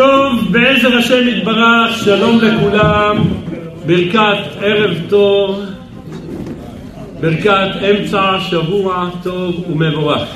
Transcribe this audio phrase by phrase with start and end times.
[0.00, 3.24] טוב, בעזר השם יתברך, שלום לכולם,
[3.86, 5.64] ברכת ערב טוב,
[7.20, 10.28] ברכת אמצע שבוע טוב ומבורך.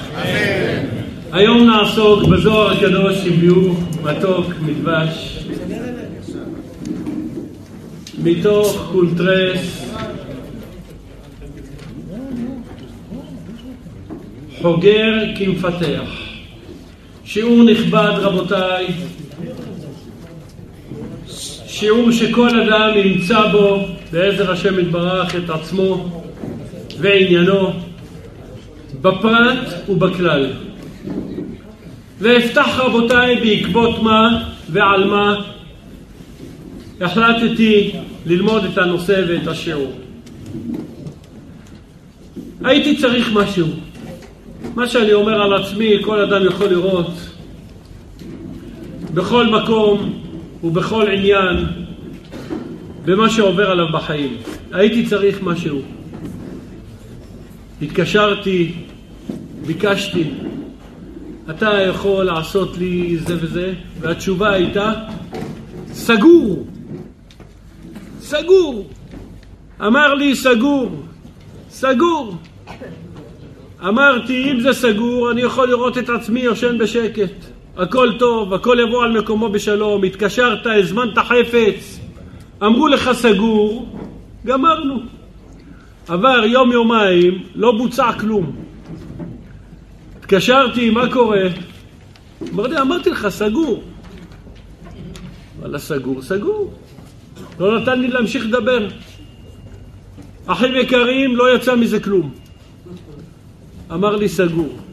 [1.32, 5.38] היום נעסוק בזוהר הקדוש עם ביאור מתוק מדבש
[8.24, 9.94] מתוך קונטרס
[14.62, 16.24] חוגר כמפתח.
[17.24, 18.86] שיעור נכבד רבותיי,
[21.66, 26.22] שיעור שכל אדם ימצא בו בעזר השם יתברך את עצמו
[26.98, 27.72] ועניינו
[29.02, 30.52] בפרט ובכלל.
[32.18, 35.42] ואפתח רבותיי בעקבות מה ועל מה
[37.00, 37.92] החלטתי
[38.26, 39.92] ללמוד את הנושא ואת השיעור.
[42.64, 43.66] הייתי צריך משהו.
[44.74, 47.10] מה שאני אומר על עצמי, כל אדם יכול לראות
[49.14, 50.22] בכל מקום
[50.64, 51.66] ובכל עניין
[53.04, 54.36] במה שעובר עליו בחיים.
[54.72, 55.78] הייתי צריך משהו.
[57.82, 58.74] התקשרתי,
[59.66, 60.30] ביקשתי,
[61.50, 64.92] אתה יכול לעשות לי זה וזה, והתשובה הייתה,
[65.92, 66.66] סגור.
[68.20, 68.88] סגור.
[69.80, 70.90] אמר לי, סגור.
[71.70, 72.36] סגור.
[73.88, 77.53] אמרתי, אם זה סגור, אני יכול לראות את עצמי יושן בשקט.
[77.76, 80.04] הכל טוב, הכל יבוא על מקומו בשלום.
[80.04, 82.00] התקשרת, הזמנת חפץ,
[82.62, 83.98] אמרו לך סגור,
[84.46, 85.00] גמרנו.
[86.08, 88.52] עבר יום-יומיים, לא בוצע כלום.
[90.18, 91.42] התקשרתי, מה קורה?
[92.52, 93.82] אמר לי, אמרתי לך, סגור.
[95.58, 96.74] וואלה, סגור, סגור.
[97.60, 98.88] לא נתן לי להמשיך לדבר.
[100.46, 102.30] אחים יקרים, לא יצא מזה כלום.
[103.92, 104.83] אמר לי סגור.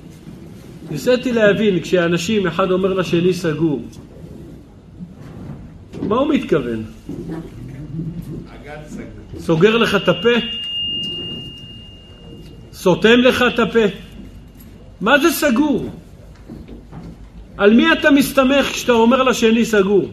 [0.92, 3.82] ניסיתי להבין, כשאנשים, אחד אומר לשני סגור,
[6.02, 6.84] מה הוא מתכוון?
[9.40, 10.30] סוגר לך את הפה?
[12.74, 13.80] סותם לך את הפה?
[15.02, 15.90] מה זה סגור?
[17.58, 20.10] על מי אתה מסתמך כשאתה אומר לשני סגור?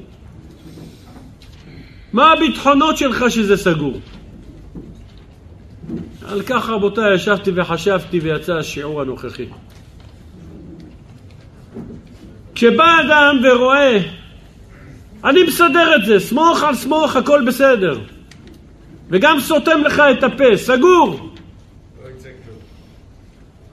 [2.13, 4.01] מה הביטחונות שלך שזה סגור?
[6.29, 9.47] על כך רבותיי ישבתי וחשבתי ויצא השיעור הנוכחי.
[12.59, 13.99] כשבא אדם ורואה,
[15.25, 18.01] אני מסדר את זה, סמוך על סמוך, הכל בסדר.
[19.09, 21.35] וגם סותם לך את הפה, סגור.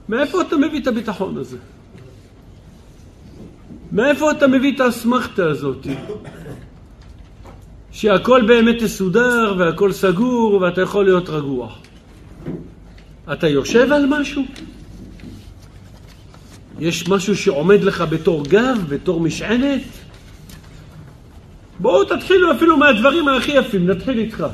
[0.08, 1.56] מאיפה אתה מביא את הביטחון הזה?
[3.92, 5.86] מאיפה אתה מביא את האסמכתה הזאת?
[7.92, 11.68] שהכל באמת מסודר והכל סגור ואתה יכול להיות רגוע.
[13.32, 14.42] אתה יושב על משהו?
[16.80, 19.82] יש משהו שעומד לך בתור גב, בתור משענת?
[21.78, 24.46] בואו תתחילו אפילו מהדברים הכי יפים, נתחיל איתך.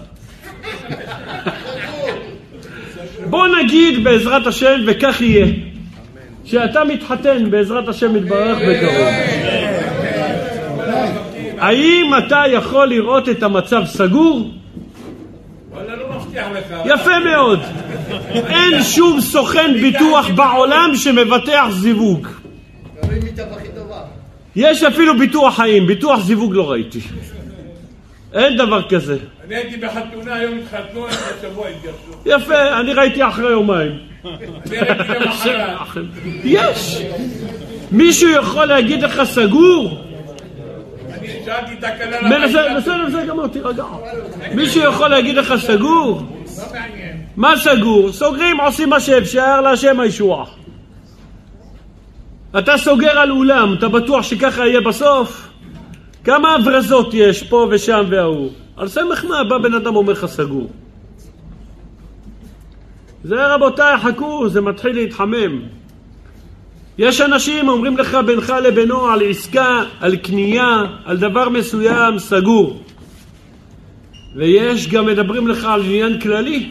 [3.31, 5.47] בוא נגיד בעזרת השם וכך יהיה,
[6.45, 9.07] שאתה מתחתן בעזרת השם יתברך בקרוב.
[11.59, 14.51] האם אתה יכול לראות את המצב סגור?
[16.85, 17.61] יפה מאוד.
[18.31, 22.29] אין שום סוכן ביטוח בעולם שמבטח זיווג.
[24.57, 27.01] יש אפילו ביטוח חיים, ביטוח זיווג לא ראיתי.
[28.35, 29.17] אין דבר כזה.
[29.47, 32.13] אני הייתי בחתונה, היום התחתנו, השבוע התגרשו.
[32.27, 33.99] יפה, אני ראיתי אחרי יומיים.
[36.45, 37.03] יש.
[37.91, 40.05] מישהו יכול להגיד לך סגור?
[41.45, 42.77] שאלתי את הכלה בסדר,
[43.09, 43.85] בסדר, גמר, תירגע.
[44.55, 46.23] מישהו יכול להגיד לך סגור?
[46.59, 46.79] לא.
[47.37, 48.13] מה סגור?
[48.13, 50.45] סוגרים, עושים מה שאפשר, להשם הישועה.
[52.59, 55.49] אתה סוגר על אולם, אתה בטוח שככה יהיה בסוף?
[56.25, 58.51] כמה הברזות יש פה ושם וההוא?
[58.77, 60.71] על סמך מה בא בן אדם אומר לך סגור?
[63.25, 65.63] זה רבותיי, חכו, זה מתחיל להתחמם.
[66.99, 72.83] יש אנשים אומרים לך בינך לבינו על עסקה, על קנייה, על דבר מסוים סגור.
[74.37, 76.71] ויש גם מדברים לך על עניין כללי.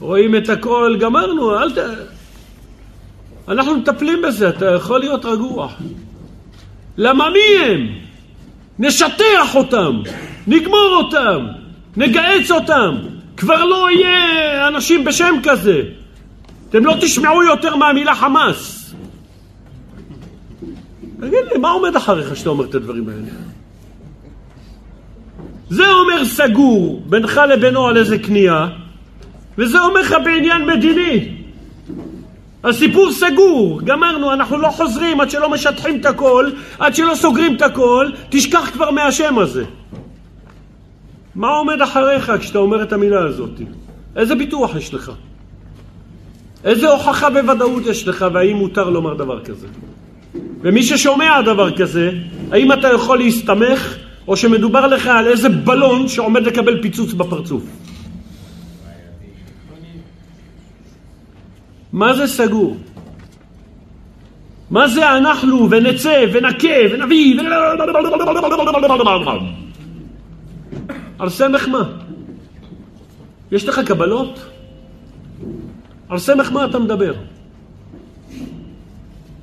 [0.00, 1.78] רואים את הכל, גמרנו, אל ת...
[3.48, 5.68] אנחנו מטפלים בזה, אתה יכול להיות רגוע.
[6.96, 7.88] למה מי הם?
[8.78, 10.02] נשטח אותם,
[10.46, 11.46] נגמור אותם,
[11.96, 12.94] נגהץ אותם.
[13.36, 15.82] כבר לא יהיה אנשים בשם כזה.
[16.68, 18.83] אתם לא תשמעו יותר מהמילה חמאס.
[21.20, 23.22] תגיד לי, מה עומד אחריך שאתה אומר את הדברים האלה?
[25.70, 28.68] זה אומר סגור בינך לבינו על איזה קנייה,
[29.58, 31.34] וזה אומר לך בעניין מדיני.
[32.64, 37.62] הסיפור סגור, גמרנו, אנחנו לא חוזרים עד שלא משטחים את הכל, עד שלא סוגרים את
[37.62, 39.64] הכל, תשכח כבר מהשם הזה.
[41.34, 43.50] מה עומד אחריך כשאתה אומר את המילה הזאת?
[44.16, 45.12] איזה ביטוח יש לך?
[46.64, 49.66] איזה הוכחה בוודאות יש לך והאם מותר לומר דבר כזה?
[50.60, 52.10] ומי ששומע דבר כזה,
[52.52, 53.96] האם אתה יכול להסתמך
[54.28, 57.62] או שמדובר לך על איזה בלון שעומד לקבל פיצוץ בפרצוף?
[61.92, 62.76] מה זה סגור?
[64.70, 67.40] מה זה אנחנו ונצא ונכה ונביא
[71.18, 71.82] על סמך מה?
[73.52, 74.38] יש לך קבלות?
[76.08, 77.14] על סמך מה אתה מדבר?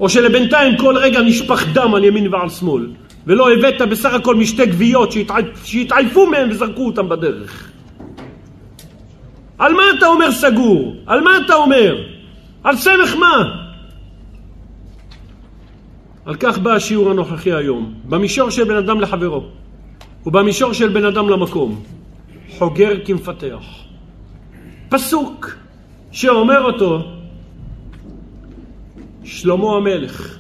[0.01, 2.88] או שלבינתיים כל רגע נשפך דם על ימין ועל שמאל
[3.27, 5.12] ולא הבאת בסך הכל משתי גוויות
[5.63, 7.71] שהתעייפו מהם וזרקו אותם בדרך.
[9.57, 10.95] על מה אתה אומר סגור?
[11.06, 11.95] על מה אתה אומר?
[12.63, 13.56] על סמך מה?
[16.25, 19.44] על כך בא השיעור הנוכחי היום, במישור של בן אדם לחברו
[20.25, 21.83] ובמישור של בן אדם למקום,
[22.57, 23.63] חוגר כמפתח.
[24.89, 25.50] פסוק
[26.12, 27.20] שאומר אותו
[29.23, 30.38] שלמה המלך,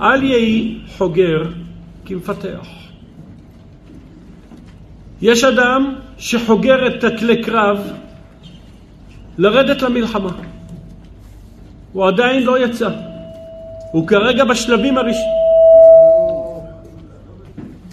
[0.00, 1.42] אל יהי חוגר
[2.04, 2.66] כמפתח.
[5.22, 7.92] יש אדם שחוגר את הכלי קרב
[9.38, 10.32] לרדת למלחמה.
[11.92, 12.90] הוא עדיין לא יצא.
[13.92, 15.38] הוא כרגע בשלבים הראשונים.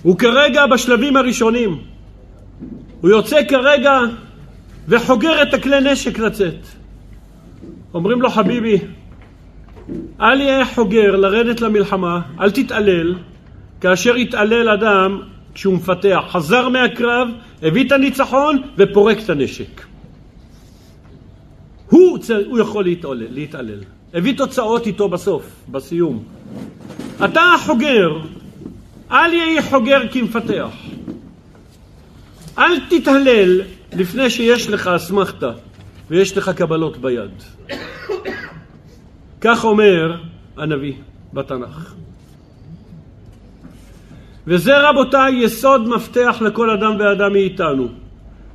[0.03, 1.81] הוא כרגע בשלבים הראשונים.
[3.01, 3.99] הוא יוצא כרגע
[4.87, 6.84] וחוגר את הכלי נשק לצאת.
[7.95, 8.77] אומרים לו חביבי,
[10.21, 13.15] אל יהיה חוגר לרדת למלחמה, אל תתעלל,
[13.81, 15.21] כאשר יתעלל אדם
[15.53, 17.27] כשהוא מפתח, חזר מהקרב,
[17.62, 19.81] הביא את הניצחון ופורק את הנשק.
[21.89, 23.80] הוא, הוא יכול להתעלל, להתעלל.
[24.13, 26.24] הביא תוצאות איתו בסוף, בסיום.
[27.25, 28.19] אתה החוגר,
[29.12, 30.69] אל יהי חוגר כמפתח.
[32.57, 33.62] אל תתהלל
[33.94, 35.51] לפני שיש לך אסמכתה
[36.09, 37.31] ויש לך קבלות ביד.
[39.45, 40.18] כך אומר
[40.57, 40.94] הנביא
[41.33, 41.94] בתנ"ך.
[44.47, 47.88] וזה רבותיי יסוד מפתח לכל אדם ואדם מאיתנו.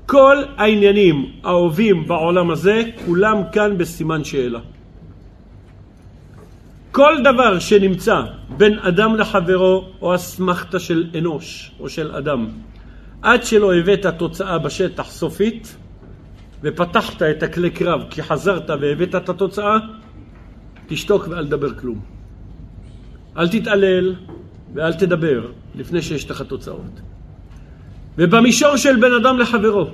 [0.06, 4.58] כל העניינים האהובים בעולם הזה, כולם כאן בסימן שאלה.
[6.92, 8.22] כל דבר שנמצא
[8.56, 12.48] בין אדם לחברו, או אסמכתה של אנוש או של אדם,
[13.22, 15.76] עד שלא הבאת תוצאה בשטח סופית,
[16.62, 19.78] ופתחת את הכלי קרב כי חזרת והבאת את התוצאה,
[20.90, 22.00] תשתוק ואל תדבר כלום.
[23.36, 24.14] אל תתעלל
[24.74, 27.00] ואל תדבר לפני שיש לך תוצאות.
[28.18, 29.90] ובמישור של בן אדם לחברו,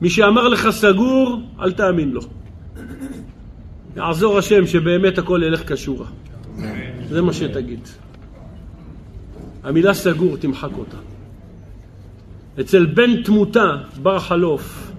[0.00, 2.20] מי שאמר לך סגור, אל תאמין לו.
[3.96, 6.06] יעזור השם שבאמת הכל ילך כשורה.
[7.08, 7.80] זה מה שתגיד.
[9.62, 10.96] המילה סגור, תמחק אותה.
[12.60, 14.89] אצל בן תמותה, בר חלוף,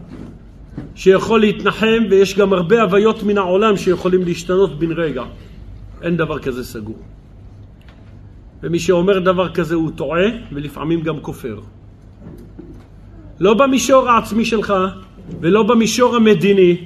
[0.96, 5.24] שיכול להתנחם, ויש גם הרבה הוויות מן העולם שיכולים להשתנות בן רגע.
[6.02, 7.00] אין דבר כזה סגור.
[8.64, 11.60] ומי שאומר דבר כזה הוא טועה, ולפעמים גם כופר.
[13.40, 14.74] לא במישור העצמי שלך,
[15.42, 16.78] ולא במישור המדיני,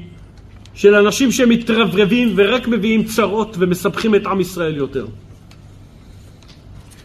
[0.73, 5.05] של אנשים שמתרברבים ורק מביאים צרות ומסבכים את עם ישראל יותר.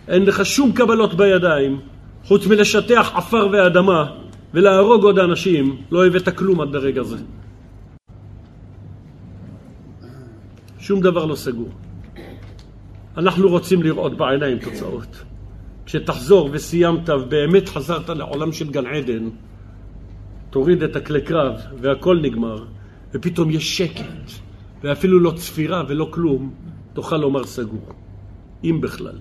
[0.09, 1.81] אין לך שום קבלות בידיים,
[2.25, 4.07] חוץ מלשטח עפר ואדמה
[4.55, 7.17] ולהרוג עוד אנשים, לא הבאת כלום עד לרגע זה.
[10.79, 11.69] שום דבר לא סגור.
[13.17, 15.25] אנחנו רוצים לראות בעיניים תוצאות.
[15.87, 19.29] כשתחזור וסיימת ובאמת חזרת לעולם של גן עדן,
[20.51, 22.65] תוריד את הכלי קרב והכל נגמר,
[23.15, 24.31] ופתאום יש שקט,
[24.83, 26.55] ואפילו לא צפירה ולא כלום,
[26.93, 27.87] תוכל לומר סגור,
[28.65, 29.19] אם בכלל.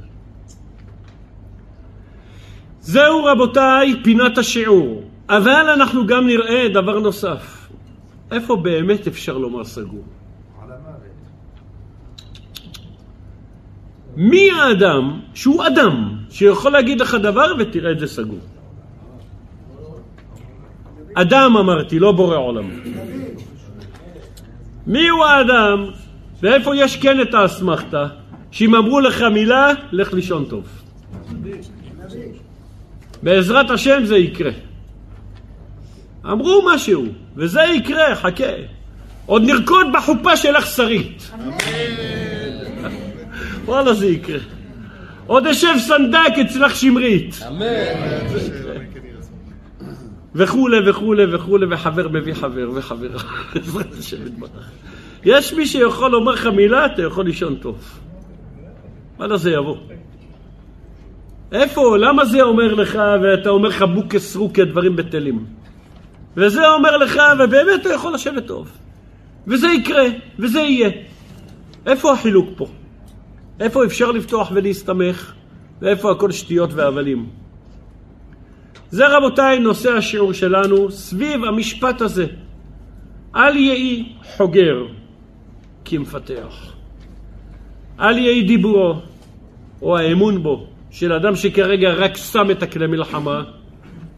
[2.81, 7.67] זהו רבותיי פינת השיעור, אבל אנחנו גם נראה דבר נוסף,
[8.31, 10.03] איפה באמת אפשר לומר סגור?
[14.15, 18.39] מי האדם שהוא אדם שיכול להגיד לך דבר ותראה את זה סגור?
[21.13, 22.69] אדם אמרתי, לא בורא עולם.
[24.87, 25.85] מי הוא האדם
[26.41, 28.07] ואיפה יש כן את האסמכתה
[28.51, 30.65] שאם אמרו לך מילה, לך לישון טוב.
[33.23, 34.68] בעזרת השם זה יקרה.
[36.25, 38.53] אמרו משהו, וזה יקרה, חכה.
[39.25, 41.31] עוד נרקוד בחופה שלך שרית.
[43.65, 44.39] וואלה זה יקרה.
[45.27, 47.39] עוד אשב סנדק אצלך שמרית.
[47.47, 47.65] אמן.
[50.35, 53.17] וכולי וכולי וכולי, וחבר מביא חבר וחבר.
[53.53, 54.49] בעזרת השם יתברך.
[55.23, 57.99] יש מי שיכול לומר לך מילה, אתה יכול לישון טוב.
[59.17, 59.77] וואלה זה יבוא.
[61.51, 61.97] איפה?
[61.97, 65.45] למה זה אומר לך, ואתה אומר לך בוקס רוקה, דברים בטלים?
[66.39, 68.71] וזה אומר לך, ובאמת אתה יכול לשבת טוב.
[69.47, 70.05] וזה יקרה,
[70.39, 70.89] וזה יהיה.
[71.85, 72.67] איפה החילוק פה?
[73.59, 75.33] איפה אפשר לפתוח ולהסתמך,
[75.81, 77.29] ואיפה הכל שטויות והבלים?
[78.89, 82.25] זה רבותיי נושא השיעור שלנו סביב המשפט הזה.
[83.35, 84.85] אל יהי חוגר
[85.85, 86.73] כמפתח.
[87.99, 88.95] אל יהי דיבורו
[89.81, 93.43] או האמון בו של אדם שכרגע רק שם את הכלי מלחמה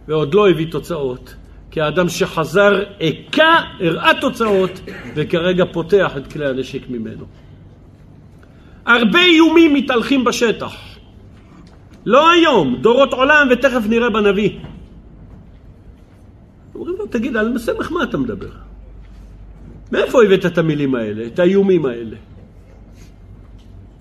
[0.08, 1.41] ועוד לא הביא תוצאות.
[1.72, 4.80] כאדם שחזר הכה, הראה תוצאות
[5.16, 7.26] וכרגע פותח את כלי הנשק ממנו.
[8.86, 10.74] הרבה איומים מתהלכים בשטח.
[12.06, 14.60] לא היום, דורות עולם ותכף נראה בנביא.
[16.76, 18.52] אומרים לו, תגיד, על מסמך מה אתה מדבר?
[19.92, 22.18] מאיפה הבאת את המילים האלה, את האיומים האלה?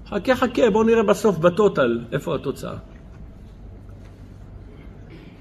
[0.09, 2.90] חכה חכה, בוא נראה בסוף בטוטל איפה התוצאה.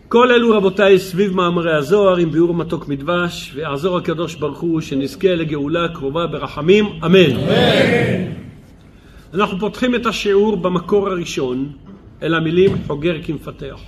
[0.09, 5.35] כל אלו רבותיי סביב מאמרי הזוהר עם ביאור מתוק מדבש ויעזור הקדוש ברוך הוא שנזכה
[5.35, 7.35] לגאולה קרובה ברחמים אמן.
[7.35, 8.31] אמן.
[9.33, 11.71] אנחנו פותחים את השיעור במקור הראשון
[12.23, 13.79] אל המילים חוגר כמפתח.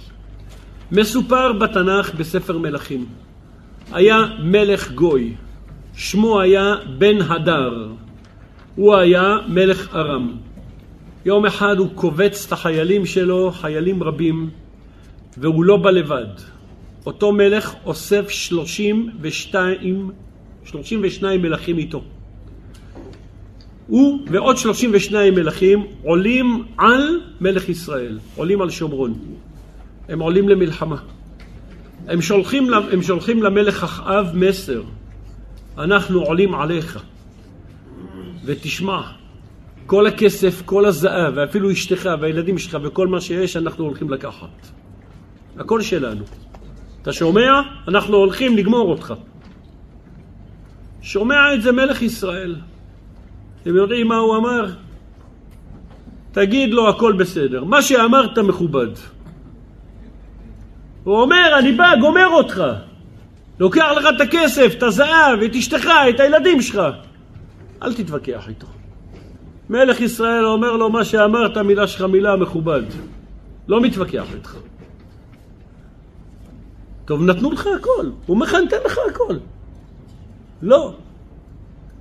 [0.91, 3.05] מסופר בתנ"ך בספר מלכים.
[3.91, 5.33] היה מלך גוי,
[5.95, 7.87] שמו היה בן הדר.
[8.75, 10.31] הוא היה מלך ארם.
[11.25, 14.49] יום אחד הוא קובץ את החיילים שלו, חיילים רבים,
[15.37, 16.25] והוא לא בא לבד.
[17.05, 20.11] אותו מלך אוסף 32,
[20.65, 22.03] 32 מלכים איתו.
[23.87, 29.13] הוא ועוד 32 מלכים עולים על מלך ישראל, עולים על שומרון.
[30.09, 30.97] הם עולים למלחמה.
[32.07, 34.81] הם שולחים, הם שולחים למלך אחאב מסר,
[35.77, 36.99] אנחנו עולים עליך,
[38.45, 39.01] ותשמע,
[39.85, 44.80] כל הכסף, כל הזהב, ואפילו אשתך והילדים שלך וכל מה שיש, אנחנו הולכים לקחת.
[45.61, 46.23] הכל שלנו.
[47.01, 47.61] אתה שומע?
[47.87, 49.13] אנחנו הולכים לגמור אותך.
[51.01, 52.55] שומע את זה מלך ישראל.
[53.61, 54.65] אתם יודעים מה הוא אמר?
[56.31, 57.63] תגיד לו הכל בסדר.
[57.63, 58.87] מה שאמרת מכובד.
[61.03, 62.63] הוא אומר, אני בא, גומר אותך.
[63.59, 66.81] לוקח לך את הכסף, את הזהב, את אשתך, את הילדים שלך.
[67.83, 68.67] אל תתווכח איתו.
[69.69, 72.83] מלך ישראל אומר לו, מה שאמרת, מילה שלך מילה מכובד.
[73.67, 74.70] לא מתווכח איתך.
[77.05, 78.09] טוב, נתנו לך הכל.
[78.25, 79.37] הוא מכנתן לך הכל.
[80.61, 80.93] לא.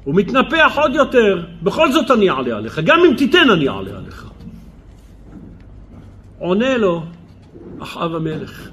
[0.05, 2.79] הוא מתנפח עוד יותר, בכל זאת אני אעלה עליך.
[2.79, 4.27] גם אם תיתן אני אעלה עליך.
[6.39, 7.03] עונה לו
[7.79, 8.69] אחאב המלך.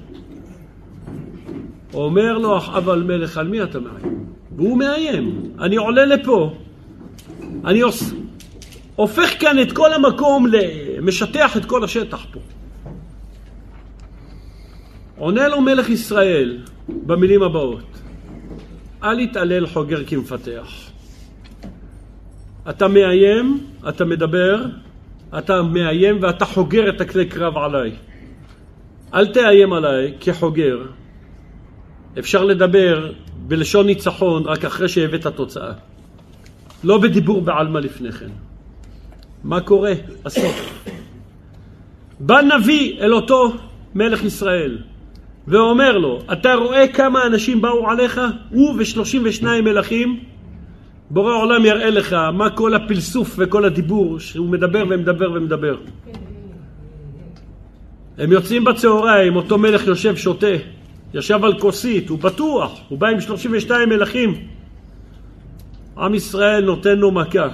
[1.94, 4.24] אומר לו אחאב המלך, על מי אתה מאיים?
[4.56, 5.52] והוא מאיים.
[5.60, 6.54] אני עולה לפה,
[7.64, 7.82] אני.
[8.96, 10.46] הופך כאן את כל המקום,
[11.02, 12.40] משטח את כל השטח פה.
[15.18, 16.58] עונה לו מלך ישראל
[16.88, 18.00] במילים הבאות:
[19.02, 20.90] אל יתעלל חוגר כמפתח.
[22.70, 24.64] אתה מאיים, אתה מדבר,
[25.38, 27.92] אתה מאיים ואתה חוגר את הכלי קרב עליי.
[29.14, 30.78] אל תאיים עליי כחוגר.
[32.18, 35.72] אפשר לדבר בלשון ניצחון רק אחרי שהבאת תוצאה.
[36.84, 38.30] לא בדיבור בעלמא לפני כן.
[39.44, 39.92] מה קורה?
[40.24, 40.84] הסוף.
[42.20, 43.52] בא נביא אל אותו
[43.94, 44.78] מלך ישראל,
[45.48, 48.20] ואומר לו, אתה רואה כמה אנשים באו עליך?
[48.50, 50.20] הוא ושלושים ושניים מלכים?
[51.10, 55.76] בורא עולם יראה לך מה כל הפלסוף וכל הדיבור שהוא מדבר ומדבר ומדבר.
[58.18, 60.56] הם יוצאים בצהריים, אותו מלך יושב שותה,
[61.14, 64.34] ישב על כוסית, הוא בטוח, הוא בא עם 32 מלכים.
[65.98, 67.48] עם ישראל נותן לו מכה.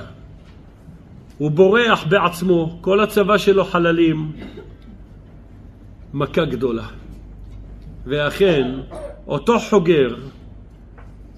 [1.38, 4.32] הוא בורח בעצמו, כל הצבא שלו חללים.
[6.14, 7.03] מכה גדולה.
[8.06, 8.70] ואכן,
[9.26, 10.16] אותו חוגר,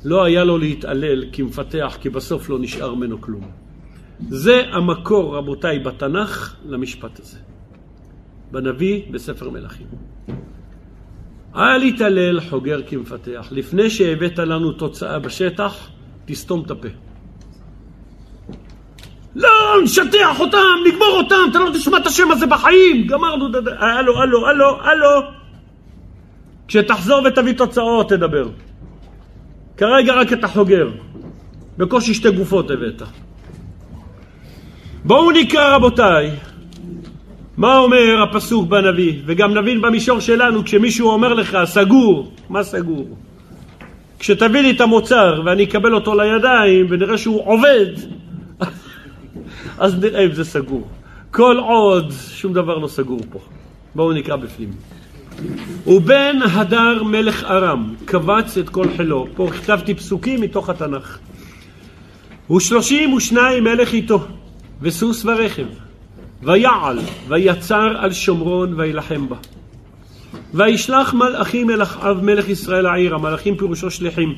[0.05, 3.51] לא היה לו להתעלל כמפתח, כי בסוף לא נשאר ממנו כלום.
[4.29, 7.39] זה המקור, רבותיי, בתנ"ך למשפט הזה.
[8.51, 9.87] בנביא, בספר מלכים.
[11.57, 13.49] אל יתעלל חוגר כמפתח.
[13.51, 15.89] לפני שהבאת לנו תוצאה בשטח,
[16.25, 16.89] תסתום את הפה.
[19.37, 19.51] לא,
[19.83, 23.07] נשטח אותם, נגמור אותם, אתה לא תשמע את השם הזה בחיים.
[23.07, 23.47] גמרנו,
[23.79, 25.46] הלו, הלו, הלו, הלו.
[26.69, 28.49] כשתחזור ותביא תוצאות תדבר.
[29.77, 30.91] כרגע רק אתה חוגר.
[31.79, 33.03] בקושי שתי גופות הבאת.
[35.05, 36.31] בואו נקרא רבותיי
[37.57, 39.23] מה אומר הפסוק בנביא?
[39.27, 43.17] וגם נבין במישור שלנו, כשמישהו אומר לך, סגור, מה סגור?
[44.19, 47.87] כשתביא לי את המוצר ואני אקבל אותו לידיים ונראה שהוא עובד,
[49.79, 50.89] אז נראה אם זה סגור.
[51.31, 53.39] כל עוד שום דבר לא סגור פה.
[53.95, 54.96] בואו נקרא בפנים.
[55.87, 59.27] ובן הדר מלך ארם קבץ את כל חילו.
[59.35, 61.19] פה כתבתי פסוקים מתוך התנ"ך.
[62.51, 64.25] ושלושים ושניים מלך איתו,
[64.83, 65.67] וסוס ורכב.
[66.43, 69.37] ויעל, ויצר על שומרון, וילחם בה.
[70.55, 74.35] וישלח מלאכים אל אחאב מלך ישראל העיר, המלאכים פירושו שליחים.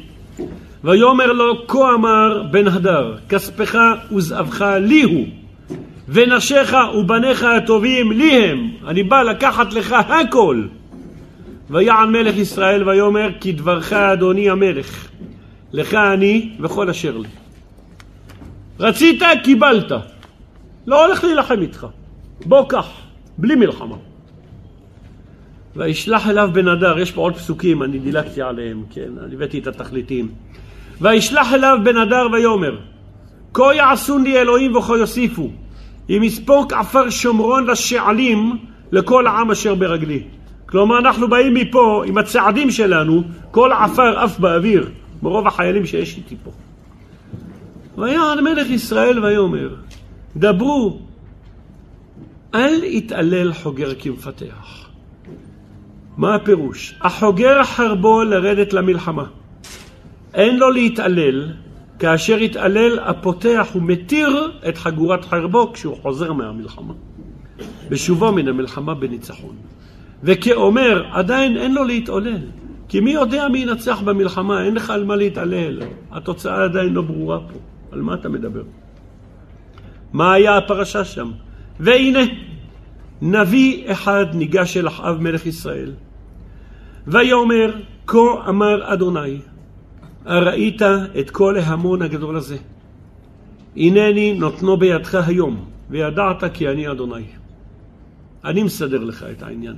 [0.84, 3.78] ויאמר לו, כה אמר בן הדר, כספך
[4.12, 5.26] וזהבך לי הוא,
[6.08, 10.62] ונשיך ובניך הטובים לי הם, אני בא לקחת לך הכל.
[11.70, 15.08] ויען מלך ישראל ויאמר, כי דברך אדוני המלך,
[15.72, 17.28] לך אני וכל אשר לי.
[18.80, 19.92] רצית, קיבלת.
[20.86, 21.86] לא הולך להילחם איתך.
[22.46, 22.88] בוא קח,
[23.38, 23.96] בלי מלחמה.
[25.76, 29.66] וישלח אליו בן אדר, יש פה עוד פסוקים, אני דילגתי עליהם, כן, אני הבאתי את
[29.66, 30.28] התכליתים.
[31.00, 32.78] וישלח אליו בן אדר ויאמר,
[33.54, 35.50] כה יעשון לי אלוהים וכה יוסיפו,
[36.10, 38.58] אם יספוק עפר שומרון לשעלים
[38.92, 40.22] לכל העם אשר ברגלי.
[40.70, 44.90] כלומר, אנחנו באים מפה עם הצעדים שלנו, כל עפר עף באוויר,
[45.22, 46.50] מרוב החיילים שיש איתי פה.
[47.98, 49.74] ויען מלך ישראל ויאמר,
[50.36, 50.98] דברו,
[52.54, 54.88] אל יתעלל חוגר כמפתח.
[56.16, 56.94] מה הפירוש?
[57.00, 59.24] החוגר חרבו לרדת למלחמה.
[60.34, 61.52] אין לו להתעלל,
[61.98, 66.94] כאשר יתעלל הפותח ומתיר את חגורת חרבו כשהוא חוזר מהמלחמה.
[67.88, 69.56] בשובו מן המלחמה בניצחון.
[70.22, 72.38] וכאומר, עדיין אין לו להתעולל.
[72.88, 75.80] כי מי יודע מי ינצח במלחמה, אין לך על מה להתעלל.
[76.10, 77.58] התוצאה עדיין לא ברורה פה.
[77.92, 78.62] על מה אתה מדבר?
[80.12, 81.30] מה היה הפרשה שם?
[81.80, 82.20] והנה,
[83.22, 85.92] נביא אחד ניגש אל אחאב מלך ישראל,
[87.06, 87.74] ויאמר,
[88.06, 89.38] כה אמר אדוני,
[90.24, 90.82] הראית
[91.20, 92.56] את כל ההמון הגדול הזה.
[93.76, 97.24] הנני נותנו בידך היום, וידעת כי אני אדוני.
[98.44, 99.76] אני מסדר לך את העניין.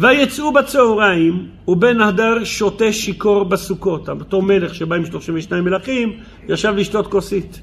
[0.00, 4.08] ויצאו בצהריים, ובן הדר שותה שיכור בסוכות.
[4.08, 6.12] אותו מלך שבא עם 32 מלכים,
[6.48, 7.60] ישב לשתות כוסית.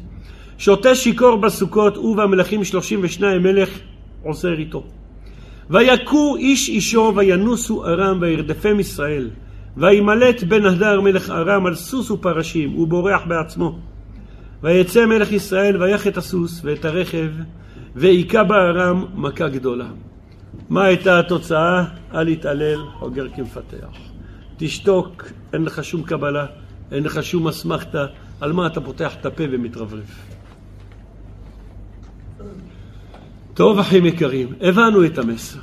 [0.58, 3.70] שותה שיכור בסוכות, הוא והמלכים 32 מלך
[4.24, 4.84] עוזר איתו.
[5.70, 9.30] ויכו איש אישו וינוסו ארם וירדפם ישראל.
[9.78, 13.80] וימלט בן הדר מלך ארם על סוס ופרשים, הוא בורח בעצמו.
[14.64, 17.30] ויצא מלך ישראל ויך את הסוס ואת הרכב,
[17.96, 19.88] והיכה בארם מכה גדולה.
[20.70, 21.84] מה הייתה התוצאה?
[22.14, 23.98] אל יתעלל, חוגר כמפתח.
[24.58, 25.24] תשתוק,
[25.54, 26.46] אין לך שום קבלה,
[26.92, 28.06] אין לך שום אסמכתה,
[28.42, 30.10] על מה אתה פותח את הפה ומתרברב.
[33.54, 35.60] טוב, אחים יקרים, הבנו את המסר.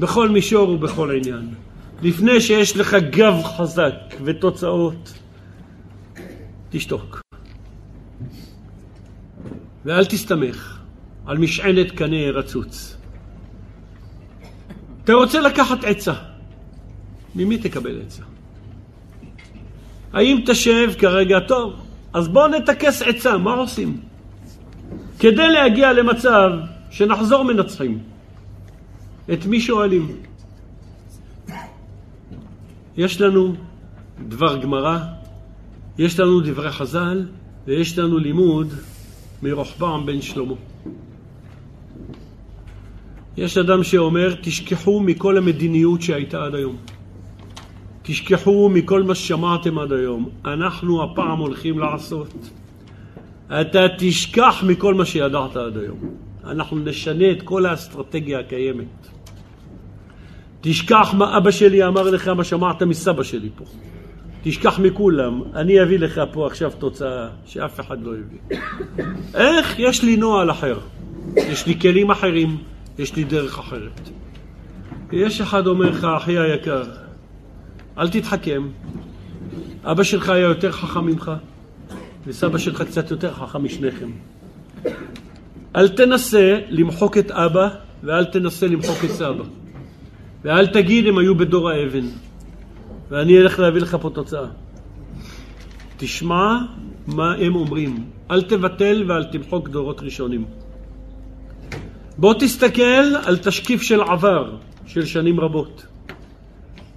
[0.00, 1.54] בכל מישור ובכל עניין.
[2.02, 5.18] לפני שיש לך גב חזק ותוצאות,
[6.70, 7.20] תשתוק.
[9.84, 10.78] ואל תסתמך
[11.26, 12.93] על משענת קנה רצוץ.
[15.04, 16.14] אתה רוצה לקחת עצה,
[17.34, 18.22] ממי תקבל עצה?
[20.12, 21.72] האם תשב כרגע, טוב,
[22.12, 24.00] אז בואו נטכס עצה, מה עושים?
[25.18, 26.50] כדי להגיע למצב
[26.90, 27.98] שנחזור מנצחים.
[29.32, 30.16] את מי שואלים?
[32.96, 33.54] יש לנו
[34.28, 34.98] דבר גמרא,
[35.98, 37.26] יש לנו דברי חז"ל,
[37.66, 38.74] ויש לנו לימוד
[39.42, 40.54] מרוחבעם בן שלמה.
[43.36, 46.76] יש אדם שאומר, תשכחו מכל המדיניות שהייתה עד היום.
[48.02, 50.28] תשכחו מכל מה ששמעתם עד היום.
[50.44, 52.50] אנחנו הפעם הולכים לעשות.
[53.60, 55.98] אתה תשכח מכל מה שידעת עד היום.
[56.44, 59.08] אנחנו נשנה את כל האסטרטגיה הקיימת.
[60.60, 63.64] תשכח מה אבא שלי אמר לך, מה שמעת מסבא שלי פה.
[64.42, 68.58] תשכח מכולם, אני אביא לך פה עכשיו תוצאה שאף אחד לא הביא.
[69.34, 69.78] איך?
[69.78, 70.78] יש לי נוהל אחר.
[71.36, 72.73] יש לי כלים אחרים.
[72.98, 74.00] יש לי דרך אחרת.
[75.12, 76.82] יש אחד אומר לך, אחי היקר,
[77.98, 78.68] אל תתחכם,
[79.84, 81.32] אבא שלך היה יותר חכם ממך,
[82.26, 84.10] וסבא שלך קצת יותר חכם משניכם.
[85.76, 87.68] אל תנסה למחוק את אבא,
[88.02, 89.44] ואל תנסה למחוק את סבא.
[90.44, 92.06] ואל תגיד הם היו בדור האבן.
[93.10, 94.46] ואני אלך להביא לך פה תוצאה.
[95.96, 96.58] תשמע
[97.06, 98.04] מה הם אומרים.
[98.30, 100.44] אל תבטל ואל תמחוק דורות ראשונים.
[102.18, 105.86] בוא תסתכל על תשקיף של עבר, של שנים רבות.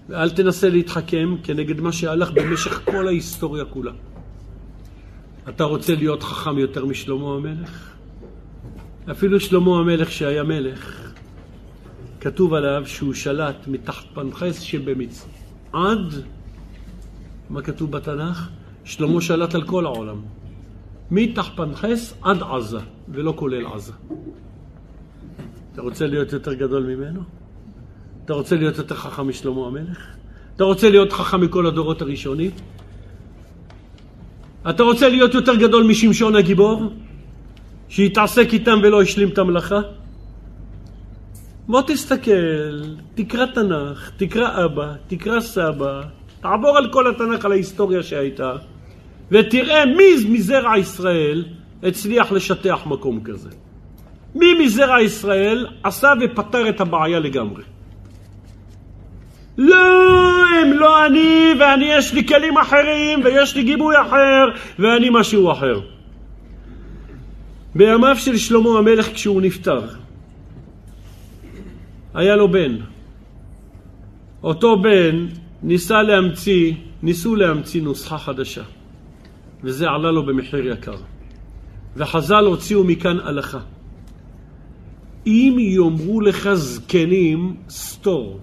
[0.10, 3.92] ואל תנסה להתחכם כנגד מה שהלך במשך כל ההיסטוריה כולה.
[5.50, 7.94] אתה רוצה להיות חכם יותר משלמה המלך?
[9.12, 11.14] אפילו שלמה המלך שהיה מלך,
[12.22, 15.34] כתוב עליו שהוא שלט מתחת פנחס שבמצרים.
[15.74, 16.14] עד,
[17.50, 18.50] מה כתוב בתנ"ך?
[18.84, 20.22] שלמה שלט על כל העולם.
[21.12, 23.94] מתחפנחס עד עזה, ולא כולל עזה.
[25.78, 27.22] אתה רוצה להיות יותר גדול ממנו?
[28.26, 30.08] אתה רוצה להיות יותר חכם משלמה המלך?
[30.56, 32.52] אתה רוצה להיות חכם מכל הדורות הראשונים?
[34.70, 36.84] אתה רוצה להיות יותר גדול משמשון הגיבור?
[37.90, 39.80] שיתעסק איתם ולא השלים את המלאכה?
[41.68, 42.82] בוא תסתכל,
[43.16, 46.02] תקרא תנ"ך, תקרא אבא, תקרא סבא,
[46.42, 48.56] תעבור על כל התנ"ך, על ההיסטוריה שהייתה,
[49.32, 51.46] ותראה מי מזרע ישראל
[51.84, 53.67] הצליח לשטח מקום כזה.
[54.40, 57.64] מי מזרע ישראל עשה ופתר את הבעיה לגמרי.
[59.58, 64.46] לא, הם לא אני, ואני יש לי כלים אחרים, ויש לי גיבוי אחר,
[64.80, 65.80] ואני משהו אחר.
[67.76, 69.82] בימיו של שלמה המלך כשהוא נפטר,
[72.14, 72.78] היה לו בן.
[74.44, 75.26] אותו בן
[75.64, 76.74] ניסה להמציא,
[77.04, 78.64] ניסו להמציא נוסחה חדשה,
[79.64, 80.96] וזה עלה לו במחיר יקר.
[81.96, 83.60] וחז"ל הוציאו מכאן הלכה.
[85.28, 88.40] אם יאמרו לך זקנים, סתור,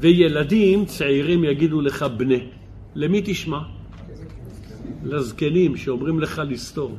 [0.00, 2.40] וילדים צעירים יגידו לך בנה,
[2.94, 3.60] למי תשמע?
[5.04, 6.96] לזקנים שאומרים לך לסתור.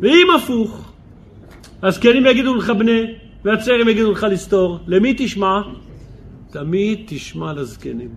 [0.00, 0.92] ואם הפוך,
[1.82, 3.00] הזקנים יגידו לך בנה,
[3.44, 5.60] והצעירים יגידו לך לסתור, למי תשמע?
[6.50, 8.10] תמיד תשמע לזקנים.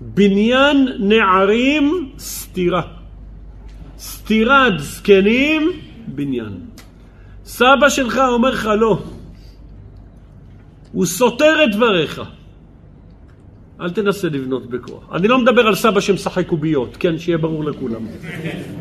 [0.00, 2.82] בניין נערים, סתירה.
[3.98, 5.70] סתירת זקנים,
[6.06, 6.73] בניין.
[7.44, 8.98] סבא שלך אומר לך לא.
[10.92, 12.22] הוא סותר את דבריך.
[13.80, 15.02] אל תנסה לבנות בכוח.
[15.12, 18.06] אני לא מדבר על סבא שמשחק קוביות, כן, שיהיה ברור לכולם.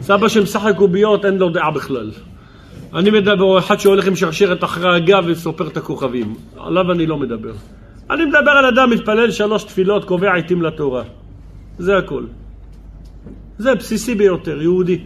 [0.01, 2.11] סבא שמשחק קוביות אין לו דעה בכלל.
[2.93, 6.35] אני מדבר על אחד שהולך עם שרשרת אחרי הגב וסופר את הכוכבים.
[6.57, 7.53] עליו אני לא מדבר.
[8.09, 11.03] אני מדבר על אדם מתפלל שלוש תפילות, קובע עיתים לתורה.
[11.77, 12.23] זה הכל.
[13.57, 15.01] זה בסיסי ביותר, יהודי.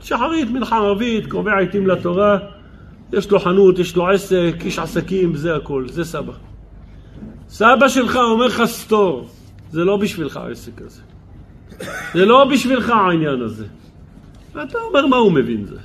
[0.00, 2.38] שחרית, מנחה ערבית, קובע עיתים לתורה,
[3.12, 6.32] יש לו חנות, יש לו עסק, איש עסקים, זה הכל, זה סבא.
[7.48, 9.28] סבא שלך אומר לך סתור,
[9.70, 11.02] זה לא בשבילך העסק הזה.
[12.14, 13.66] זה לא בשבילך העניין הזה.
[14.54, 15.76] ואתה אומר מה הוא מבין זה.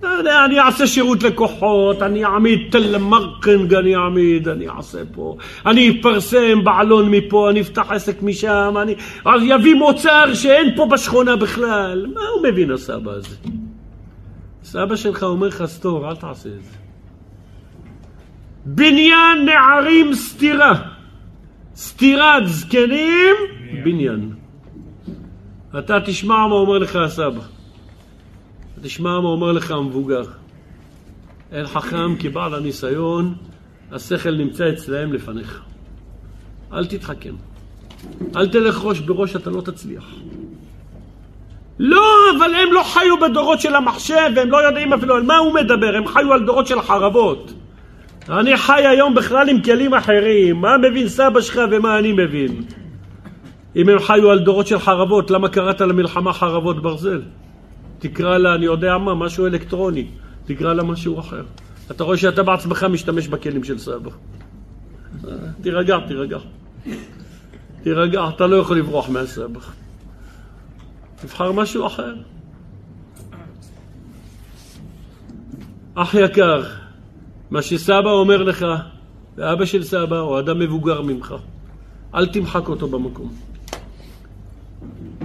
[0.00, 5.36] אתה יודע, אני אעשה שירות לקוחות, אני אעמיד תל מרקנג, אני אעמיד, אני אעשה פה,
[5.66, 11.36] אני אפרסם בעלון מפה, אני אפתח עסק משם, אני אז יביא מוצר שאין פה בשכונה
[11.36, 12.06] בכלל.
[12.14, 13.36] מה הוא מבין הסבא הזה?
[14.64, 16.76] סבא שלך אומר לך סתור, אל תעשה את זה.
[18.64, 20.74] בניין נערים סתירה.
[21.76, 23.36] סתירת זקנים,
[23.84, 24.30] בניין.
[25.78, 27.59] אתה תשמע מה אומר לך הסבא.
[28.82, 30.22] תשמע מה אומר לך המבוגר.
[31.52, 33.34] אין חכם כבעל הניסיון,
[33.92, 35.62] השכל נמצא אצלהם לפניך.
[36.72, 37.34] אל תתחכם.
[38.36, 40.04] אל תלך ראש בראש, אתה לא תצליח.
[41.78, 42.06] לא,
[42.38, 45.96] אבל הם לא חיו בדורות של המחשב, והם לא יודעים אפילו על מה הוא מדבר,
[45.96, 47.52] הם חיו על דורות של חרבות.
[48.28, 52.62] אני חי היום בכלל עם כלים אחרים, מה מבין סבא שלך ומה אני מבין?
[53.76, 57.20] אם הם חיו על דורות של חרבות, למה קראת למלחמה חרבות ברזל?
[58.00, 60.06] תקרא לה, אני יודע מה, משהו אלקטרוני,
[60.44, 61.44] תקרא לה משהו אחר.
[61.90, 64.10] אתה רואה שאתה בעצמך משתמש בכלים של סבא.
[65.62, 66.38] תירגע, תירגע.
[67.82, 69.60] תירגע, אתה לא יכול לברוח מהסבא.
[71.20, 72.14] תבחר משהו אחר.
[75.94, 76.62] אח יקר,
[77.50, 78.66] מה שסבא אומר לך,
[79.36, 81.34] ואבא של סבא, או אדם מבוגר ממך,
[82.14, 83.32] אל תמחק אותו במקום.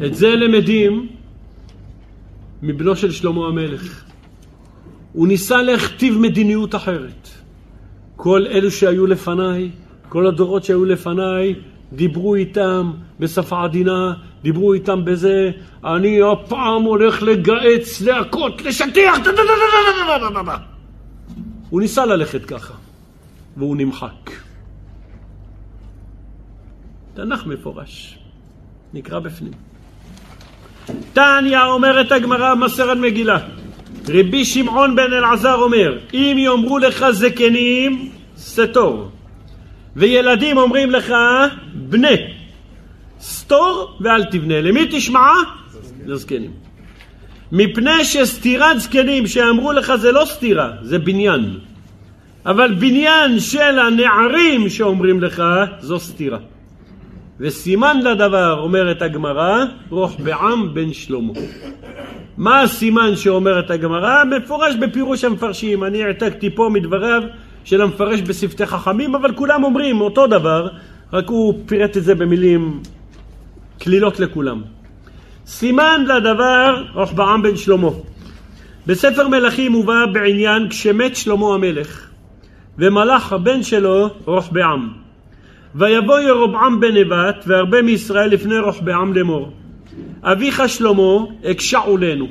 [0.06, 1.10] את זה למדים
[2.66, 4.04] מבנו של שלמה המלך.
[5.14, 7.30] הוא ניסה להכתיב מדיניות אחרת.
[8.16, 9.70] כל אלו שהיו לפניי,
[10.10, 11.56] כל הדורות שהיו לפניי,
[11.94, 15.52] דיברו איתם בשפה עדינה, דיברו איתם בזה,
[15.84, 19.18] אני הפעם הולך לגהץ, להכות, לשטיח,
[21.70, 22.74] הוא ניסה ללכת ככה,
[23.58, 24.32] והוא נמחק.
[27.14, 28.20] תנ"ך מפורש,
[28.94, 29.75] נקרא בפנים.
[31.14, 33.40] תניא אומרת הגמרא במסרת מגילה,
[34.10, 39.12] רבי שמעון בן אלעזר אומר, אם יאמרו לך זקנים, סתור,
[39.96, 41.14] וילדים אומרים לך,
[41.74, 42.16] בנה,
[43.22, 44.62] סתור ואל תבנה.
[44.62, 45.30] למי תשמע?
[46.06, 46.52] לזקנים.
[47.52, 51.60] מפני שסתירת זקנים שאמרו לך זה לא סתירה, זה בניין.
[52.46, 55.44] אבל בניין של הנערים שאומרים לך
[55.80, 56.38] זו סתירה.
[57.40, 61.34] וסימן לדבר, אומרת הגמרא, רוח בעם בן שלמה.
[62.38, 64.24] מה הסימן שאומרת הגמרא?
[64.24, 65.84] מפורש בפירוש המפרשים.
[65.84, 67.22] אני העתקתי פה מדבריו
[67.64, 70.68] של המפרש בשפתי חכמים, אבל כולם אומרים אותו דבר,
[71.14, 72.80] רק הוא פירט את זה במילים
[73.80, 74.62] קלילות לכולם.
[75.46, 77.90] סימן לדבר רוחבעם בן שלמה.
[78.88, 82.10] בספר מלכים מובא בעניין כשמת שלמה המלך,
[82.78, 85.05] ומלך הבן שלו רוחבעם.
[85.76, 89.52] ויבוא ירבעם בן נבט והרבה מישראל לפני רוחבעם לאמור.
[90.24, 92.28] אביך שלמה הקשה עלינו.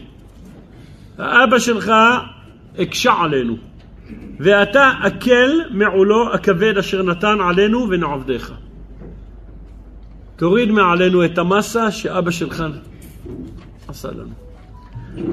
[1.18, 1.92] האבא שלך
[2.78, 3.57] הקשה עלינו.
[4.40, 8.52] ואתה אקל מעולו הכבד אשר נתן עלינו ונעבדיך.
[10.37, 12.64] תוריד מעלינו את המסה שאבא שלך
[13.88, 14.35] עשה לנו.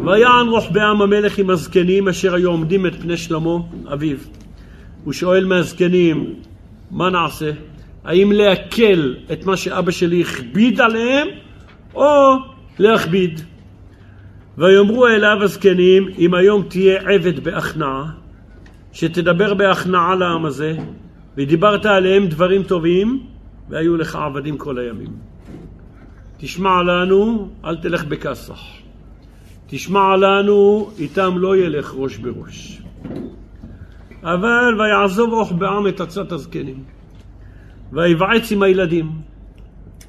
[0.06, 3.58] ויען רוחבעם המלך עם הזקנים אשר היו עומדים את פני שלמה
[3.93, 4.17] אביו.
[5.04, 6.36] הוא שואל מהזקנים,
[6.91, 7.52] מה נעשה?
[8.04, 11.28] האם להקל את מה שאבא שלי הכביד עליהם,
[11.96, 12.34] או
[12.80, 13.42] להכביד?
[14.58, 18.06] ויאמרו אליו הזקנים, אם היום תהיה עבד בהכנעה,
[18.94, 20.78] שתדבר בהכנעה לעם הזה,
[21.38, 23.24] ודיברת עליהם דברים טובים,
[23.70, 25.12] והיו לך עבדים כל הימים.
[26.38, 28.60] תשמע לנו, אל תלך בכסח.
[29.68, 32.82] תשמע לנו, איתם לא ילך ראש בראש.
[34.24, 36.84] אבל ויעזוב רוחבעם את עצת הזקנים,
[37.91, 39.12] ויבעץ עם הילדים.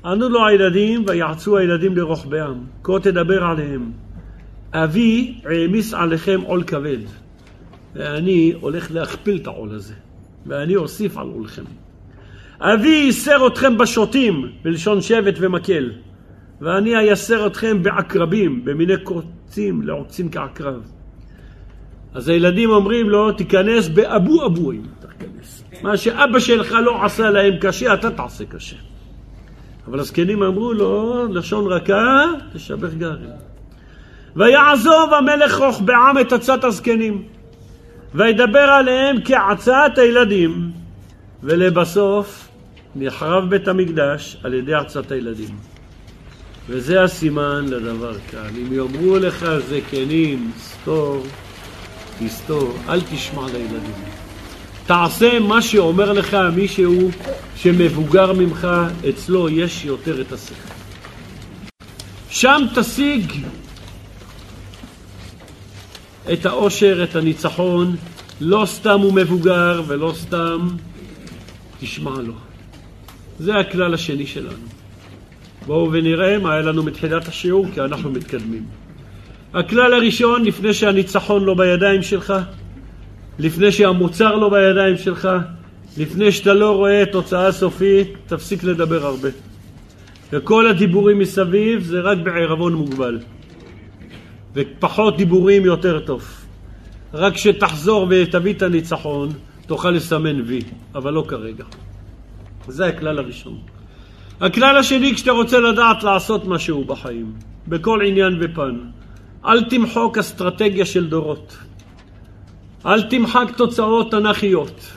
[0.04, 3.92] ענו לו הילדים, ויעצו הילדים לרוחבעם, כה תדבר עליהם.
[4.72, 6.98] אבי העמיס עליכם עול כבד,
[7.94, 9.94] ואני הולך להכפיל את העול הזה,
[10.46, 11.62] ואני אוסיף על עולכם.
[12.60, 15.92] אבי ייסר אתכם בשוטים, בלשון שבט ומקל,
[16.60, 20.82] ואני אייסר אתכם בעקרבים, במיני קוצים לעוצים כעקרב.
[22.14, 24.82] אז הילדים אומרים לו, תיכנס באבו אבוים.
[25.82, 28.76] מה שאבא שלך לא עשה להם קשה, אתה תעשה קשה.
[29.87, 33.30] אבל הזקנים אמרו לו, לשון רכה, תשבח גרים.
[34.37, 37.22] ויעזוב המלך רוחבעם את עצת הזקנים,
[38.14, 40.70] וידבר עליהם כעצת הילדים,
[41.42, 42.48] ולבסוף
[42.96, 45.56] נחרב בית המקדש על ידי עצת הילדים.
[46.68, 48.48] וזה הסימן לדבר כאן.
[48.56, 51.22] אם יאמרו לך זקנים, סתור,
[52.18, 54.12] תסתור, אל תשמע לילדים.
[54.86, 57.10] תעשה מה שאומר לך מישהו
[57.56, 58.68] שמבוגר ממך,
[59.08, 60.74] אצלו יש יותר את השכל.
[62.30, 63.32] שם תשיג
[66.32, 67.96] את האושר, את הניצחון,
[68.40, 70.68] לא סתם הוא מבוגר ולא סתם
[71.80, 72.34] תשמע לו.
[73.38, 74.66] זה הכלל השני שלנו.
[75.66, 78.64] בואו ונראה מה היה לנו מתחילת השיעור, כי אנחנו מתקדמים.
[79.54, 82.34] הכלל הראשון, לפני שהניצחון לא בידיים שלך,
[83.38, 85.28] לפני שהמוצר לא בידיים שלך,
[85.98, 89.28] לפני שאתה לא רואה תוצאה סופית, תפסיק לדבר הרבה.
[90.32, 93.18] וכל הדיבורים מסביב זה רק בערבון מוגבל.
[94.54, 96.28] ופחות דיבורים יותר טוב.
[97.14, 99.28] רק כשתחזור ותביא את הניצחון,
[99.66, 100.60] תוכל לסמן וי,
[100.94, 101.64] אבל לא כרגע.
[102.68, 103.58] זה הכלל הראשון.
[104.40, 107.32] הכלל השני, כשאתה רוצה לדעת לעשות משהו בחיים,
[107.68, 108.78] בכל עניין ופן,
[109.46, 111.56] אל תמחוק אסטרטגיה של דורות.
[112.86, 114.92] אל תמחק תוצאות תנ"כיות.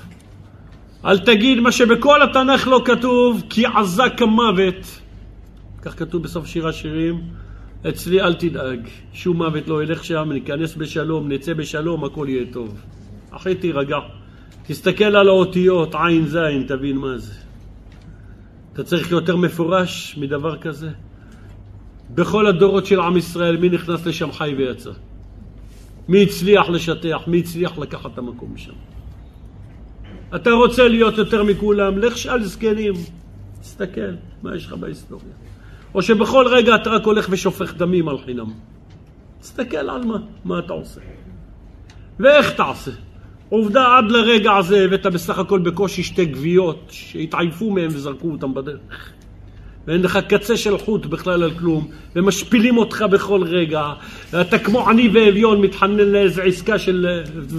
[1.05, 5.01] אל תגיד מה שבכל התנ"ך לא כתוב, כי עזה כמוות.
[5.81, 7.21] כך כתוב בסוף שיר השירים.
[7.89, 8.79] אצלי אל תדאג,
[9.13, 12.81] שום מוות לא ילך שם, ניכנס בשלום, נצא בשלום, הכל יהיה טוב.
[13.31, 13.97] אחי תירגע.
[14.67, 17.33] תסתכל על האותיות, עין זין, תבין מה זה.
[18.73, 20.89] אתה צריך יותר מפורש מדבר כזה?
[22.09, 24.91] בכל הדורות של עם ישראל, מי נכנס לשם חי ויצא?
[26.07, 27.21] מי הצליח לשטח?
[27.27, 28.73] מי הצליח לקחת את המקום משם?
[30.35, 31.97] אתה רוצה להיות יותר מכולם?
[31.97, 32.93] לך שאל זקנים.
[33.61, 34.11] תסתכל,
[34.43, 35.33] מה יש לך בהיסטוריה?
[35.95, 38.49] או שבכל רגע אתה רק הולך ושופך דמים על חינם.
[39.39, 41.01] תסתכל על מה, מה אתה עושה.
[42.19, 42.91] ואיך תעשה.
[43.49, 49.14] עובדה, עד לרגע הזה הבאת בסך הכל בקושי שתי גוויות שהתעייפו מהם וזרקו אותם בדרך.
[49.87, 53.93] ואין לך קצה של חוט בכלל על כלום, ומשפילים אותך בכל רגע,
[54.33, 57.07] ואתה כמו עני ואביון מתחנן לאיזו עסקה של,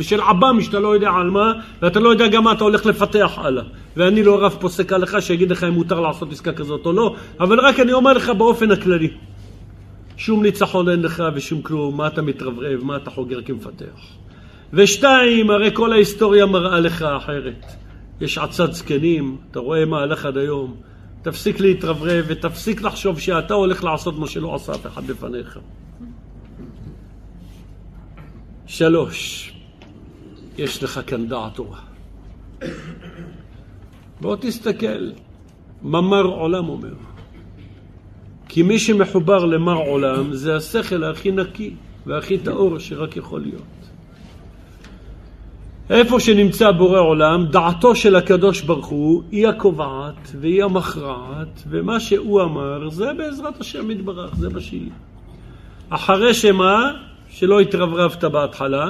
[0.00, 3.32] של עב"ם שאתה לא יודע על מה, ואתה לא יודע גם מה אתה הולך לפתח
[3.36, 3.64] הלאה.
[3.96, 7.60] ואני לא רב פוסק עליך שיגיד לך אם מותר לעשות עסקה כזאת או לא, אבל
[7.60, 9.10] רק אני אומר לך באופן הכללי.
[10.16, 14.16] שום ניצחון אין לך ושום כלום, מה אתה מתרברב, מה אתה חוגר כמפתח.
[14.72, 17.64] ושתיים, הרי כל ההיסטוריה מראה לך אחרת.
[18.20, 20.74] יש עצת זקנים, אתה רואה מה הלך עד היום.
[21.26, 25.58] תפסיק להתרברב ותפסיק לחשוב שאתה הולך לעשות מה שלא עשה אף אחד לפניך.
[28.66, 29.52] שלוש,
[30.58, 31.80] יש לך כאן דעת תורה.
[34.20, 35.10] בוא תסתכל,
[35.82, 36.94] מה מר עולם אומר.
[38.48, 41.74] כי מי שמחובר למר עולם זה השכל הכי נקי.
[42.06, 43.85] והכי טהור שרק יכול להיות.
[45.90, 52.42] איפה שנמצא בורא עולם, דעתו של הקדוש ברוך הוא היא הקובעת והיא המכרעת, ומה שהוא
[52.42, 54.88] אמר זה בעזרת השם יתברך, זה בשלי.
[55.90, 56.90] אחרי שמה?
[57.30, 58.86] שלא התרברבת בהתחלה,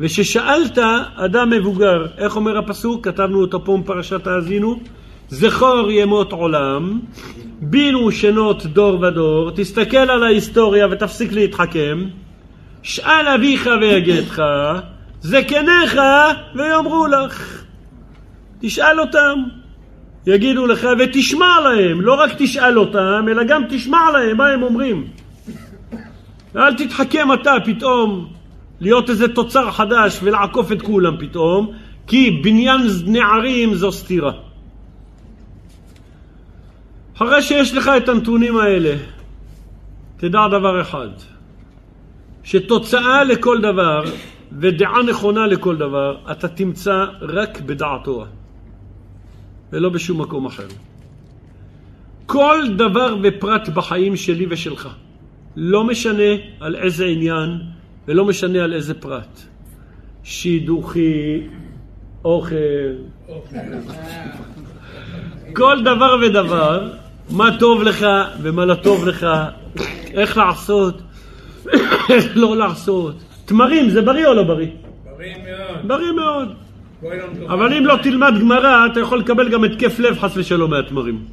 [0.00, 0.78] וששאלת
[1.16, 3.08] אדם מבוגר, איך אומר הפסוק?
[3.08, 4.80] כתבנו אותו פה בפרשת האזינו,
[5.28, 7.00] זכור ימות עולם,
[7.60, 12.04] בינו שנות דור ודור, תסתכל על ההיסטוריה ותפסיק להתחכם,
[12.82, 14.42] שאל אביך ויגדך,
[15.20, 16.00] זקניך
[16.54, 17.64] ויאמרו לך.
[18.60, 19.42] תשאל אותם,
[20.26, 25.06] יגידו לך, ותשמע להם, לא רק תשאל אותם, אלא גם תשמע להם מה הם אומרים.
[26.54, 28.32] ואל תתחכם אתה פתאום
[28.80, 31.72] להיות איזה תוצר חדש ולעקוף את כולם פתאום,
[32.06, 34.32] כי בניין נערים זו סתירה.
[37.16, 38.96] אחרי שיש לך את הנתונים האלה,
[40.16, 41.08] תדע דבר אחד,
[42.44, 44.02] שתוצאה לכל דבר
[44.52, 48.26] ודעה נכונה לכל דבר, אתה תמצא רק בדעת תורה,
[49.72, 50.66] ולא בשום מקום אחר.
[52.26, 54.88] כל דבר ופרט בחיים שלי ושלך,
[55.56, 57.60] לא משנה על איזה עניין
[58.08, 59.40] ולא משנה על איזה פרט.
[60.22, 61.46] שידוכי,
[62.24, 62.54] אוכל,
[65.52, 66.92] כל דבר ודבר,
[67.30, 68.06] מה טוב לך
[68.42, 69.26] ומה לא טוב לך,
[70.12, 71.02] איך לעשות,
[72.10, 73.29] איך לא לעשות.
[73.50, 74.66] תמרים, זה בריא או לא בריא?
[75.16, 75.78] בריא מאוד.
[75.82, 76.48] בריא מאוד.
[77.48, 81.24] אבל אם לא תלמד גמרא, אתה יכול לקבל גם התקף לב חס ושלום מהתמרים.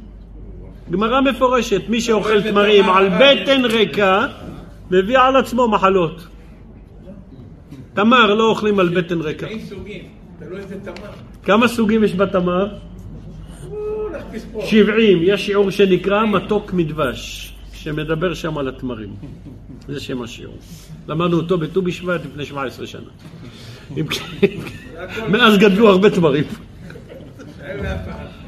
[0.90, 4.26] גמרא מפורשת, מי שאוכל תמרים על בטן ריקה,
[4.90, 6.26] מביא על עצמו מחלות.
[7.94, 9.46] תמר לא אוכלים על בטן ריקה.
[11.42, 12.66] כמה סוגים יש בתמר?
[13.70, 14.66] או, לך תספור.
[14.66, 15.18] 70.
[15.22, 19.14] יש שיעור שנקרא מתוק מדבש, שמדבר שם על התמרים.
[19.88, 20.58] זה שם השיעור.
[21.08, 23.10] למדנו אותו בט"ו בשבט לפני 17 שנה.
[23.94, 24.46] כן,
[25.28, 26.44] מאז גדלו הרבה תמרים.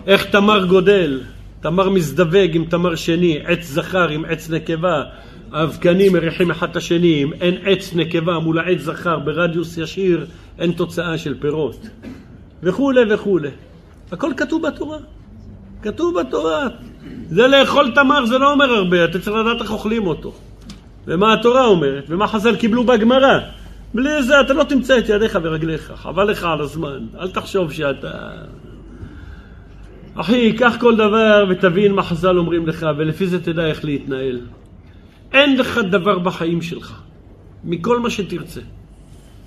[0.07, 1.21] איך תמר גודל,
[1.61, 5.03] תמר מזדווג עם תמר שני, עץ זכר עם עץ נקבה,
[5.53, 10.27] האבקנים מריחים אחד את השני, אם אין עץ נקבה מול העץ זכר ברדיוס ישיר,
[10.59, 11.87] אין תוצאה של פירות,
[12.63, 13.51] וכולי וכולי.
[14.13, 14.99] הכל כתוב בתורה.
[15.83, 16.69] כתוב בתורה.
[17.31, 20.33] זה לאכול תמר זה לא אומר הרבה, אתה צריך לדעת איך אוכלים אותו.
[21.07, 23.39] ומה התורה אומרת, ומה חז"ל קיבלו בגמרא.
[23.95, 27.07] בלי זה אתה לא תמצא את ידיך ורגליך, חבל לך על הזמן.
[27.21, 28.11] אל תחשוב שאתה...
[30.15, 34.41] אחי, קח כל דבר ותבין מה חז"ל אומרים לך, ולפי זה תדע איך להתנהל.
[35.33, 37.01] אין לך דבר בחיים שלך,
[37.65, 38.61] מכל מה שתרצה,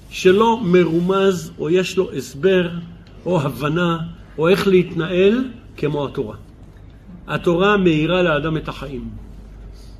[0.09, 2.69] שלא מרומז או יש לו הסבר
[3.25, 3.97] או הבנה
[4.37, 5.43] או איך להתנהל
[5.77, 6.35] כמו התורה.
[7.27, 9.09] התורה מאירה לאדם את החיים.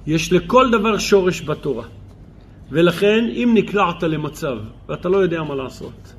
[0.08, 1.86] יש לכל דבר שורש בתורה.
[2.72, 4.58] ולכן, אם נקלעת למצב
[4.90, 6.14] ואתה לא יודע מה לעשות,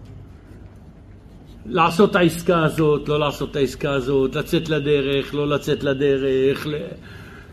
[1.66, 6.66] לעשות את העסקה הזאת, לא לעשות את העסקה הזאת, לצאת לדרך, לא לצאת לדרך,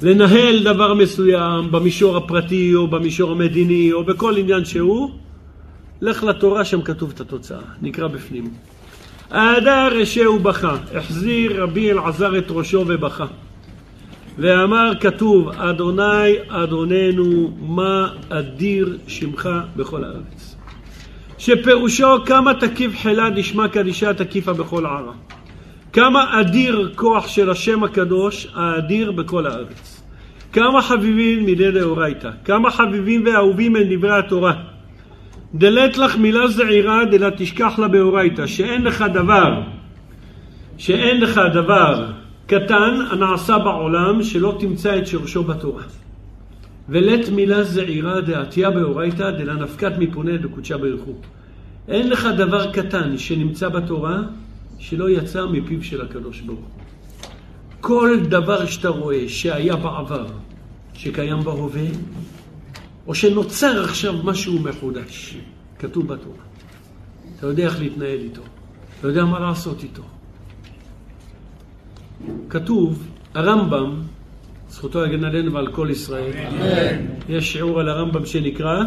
[0.01, 5.11] לנהל דבר מסוים במישור הפרטי או במישור המדיני או בכל עניין שהוא,
[6.01, 8.53] לך לתורה, שם כתוב את התוצאה, נקרא בפנים.
[9.31, 13.25] ההדר אשה ובכה, החזיר רבי אלעזר את ראשו ובכה.
[14.37, 20.55] ואמר כתוב, אדוני אדוננו, מה אדיר שמך בכל הארץ.
[21.37, 25.13] שפירושו כמה תקיף חילה נשמע קדישה תקיפה בכל ערה.
[25.93, 30.01] כמה אדיר כוח של השם הקדוש, האדיר בכל הארץ.
[30.53, 34.53] כמה חביבים מידי דאורייתא, כמה חביבים ואהובים הם דברי התורה.
[35.55, 39.61] דלת לך מילה זעירה דלה תשכח לה באורייתא, שאין לך דבר,
[40.77, 42.11] שאין לך דבר
[42.45, 45.83] קטן הנעשה בעולם שלא תמצא את שורשו בתורה.
[46.89, 51.13] ולית מילה זעירה דעתיה באורייתא דלה נפקת מפונה דקודשה ברכו.
[51.87, 54.19] אין לך דבר קטן שנמצא בתורה
[54.79, 56.81] שלא יצא מפיו של הקדוש ברוך הוא.
[57.81, 60.25] כל דבר שאתה רואה שהיה בעבר,
[60.93, 61.87] שקיים בהווה,
[63.07, 65.37] או שנוצר עכשיו משהו מחודש,
[65.79, 66.43] כתוב בתורה.
[67.37, 68.41] אתה יודע איך להתנהל איתו,
[68.99, 70.03] אתה יודע מה לעשות איתו.
[72.49, 74.01] כתוב, הרמב"ם,
[74.69, 76.31] זכותו יגן עלינו ועל כל ישראל,
[77.29, 78.83] יש שיעור על הרמב"ם שנקרא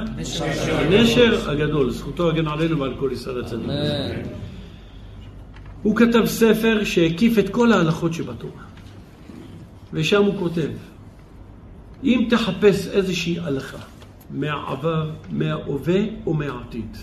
[0.68, 3.68] הנשר הגדול, זכותו יגן עלינו ועל כל ישראל הצדיק.
[5.82, 8.62] הוא כתב ספר שהקיף את כל ההלכות שבתורה.
[9.92, 10.68] ושם הוא כותב,
[12.04, 13.93] אם תחפש איזושהי הלכה
[14.34, 16.96] מהעבר, מההווה או מהעתיד,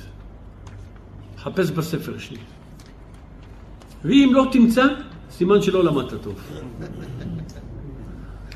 [1.38, 2.38] חפש בספר שלי.
[4.06, 4.86] ואם לא תמצא,
[5.32, 6.40] סימן שלא למדת טוב.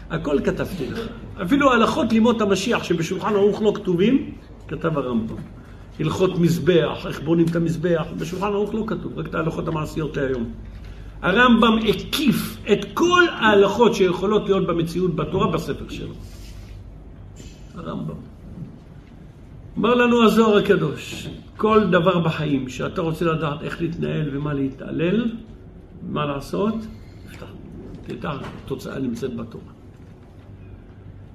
[0.10, 1.00] הכל כתבתי לך.
[1.42, 4.32] אפילו הלכות לימות המשיח שבשולחן ערוך לא כתובים,
[4.68, 5.36] כתב הרמב"ם.
[6.00, 10.52] הלכות מזבח, איך בונים את המזבח, בשולחן ערוך לא כתוב, רק את ההלכות המעשיות להיום.
[11.22, 16.14] הרמב"ם הקיף את כל ההלכות שיכולות להיות במציאות בתורה בספר שלו.
[17.76, 18.35] הרמב"ם.
[19.78, 25.32] אמר לנו הזוהר הקדוש, כל דבר בחיים שאתה רוצה לדעת איך להתנהל ומה להתעלל,
[26.02, 26.76] מה לעשות,
[27.28, 27.46] תפתח,
[28.08, 28.32] תדע,
[28.66, 29.64] התוצאה נמצאת בתורה.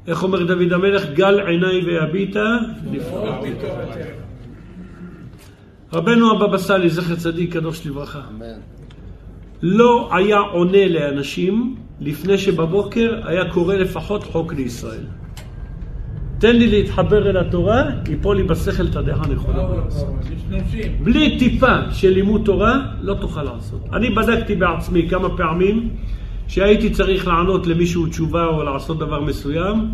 [0.07, 1.11] איך אומר דוד המלך?
[1.15, 2.57] גל עיניי ויביטה,
[2.93, 4.07] בתורתך.
[5.93, 8.21] רבנו הבבא סאלי, זכר צדיק קדוש לברכה,
[9.63, 15.20] לא היה עונה לאנשים לפני שבבוקר היה קורא לפחות חוק לישראל.
[16.41, 19.63] תן לי להתחבר אל התורה, ייפול לי בשכל את הדעה הנכונה.
[21.03, 23.81] בלי טיפה של לימוד תורה, לא תוכל לעשות.
[23.93, 25.89] אני בדקתי בעצמי כמה פעמים
[26.49, 29.89] שהייתי צריך לענות למישהו תשובה או לעשות דבר מסוים.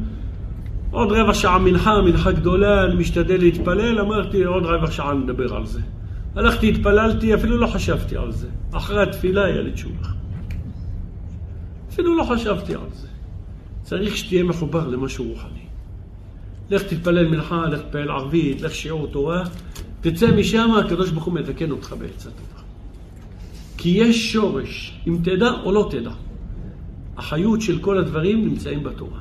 [0.91, 5.67] עוד רבע שעה מנחה, מנחה גדולה, אני משתדל להתפלל, אמרתי עוד רבע שעה נדבר על
[5.67, 5.81] זה.
[6.37, 8.49] הלכתי, התפללתי, אפילו לא חשבתי על זה.
[8.73, 10.09] אחרי התפילה היה לי תשובה.
[11.89, 13.09] אפילו לא חשבתי על זה.
[13.83, 15.66] צריך שתהיה מחובר למשהו רוחני.
[16.71, 19.43] לך תתפלל מנחה, לך תפעל ערבית, לך שיעור תורה,
[20.01, 22.63] תצא משם, הקדוש ברוך הוא מתקן אותך בעצת תורה.
[23.77, 26.11] כי יש שורש, אם תדע או לא תדע.
[27.17, 29.21] החיות של כל הדברים נמצאים בתורה.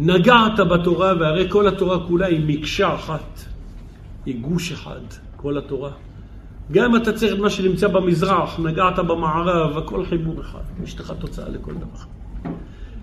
[0.00, 3.44] נגעת בתורה, והרי כל התורה כולה היא מקשה אחת,
[4.26, 5.00] היא גוש אחד,
[5.36, 5.90] כל התורה.
[6.72, 10.60] גם אם אתה צריך את מה שנמצא במזרח, נגעת במערב, הכל חיבור אחד.
[10.84, 12.04] יש לך תוצאה לכל דבר.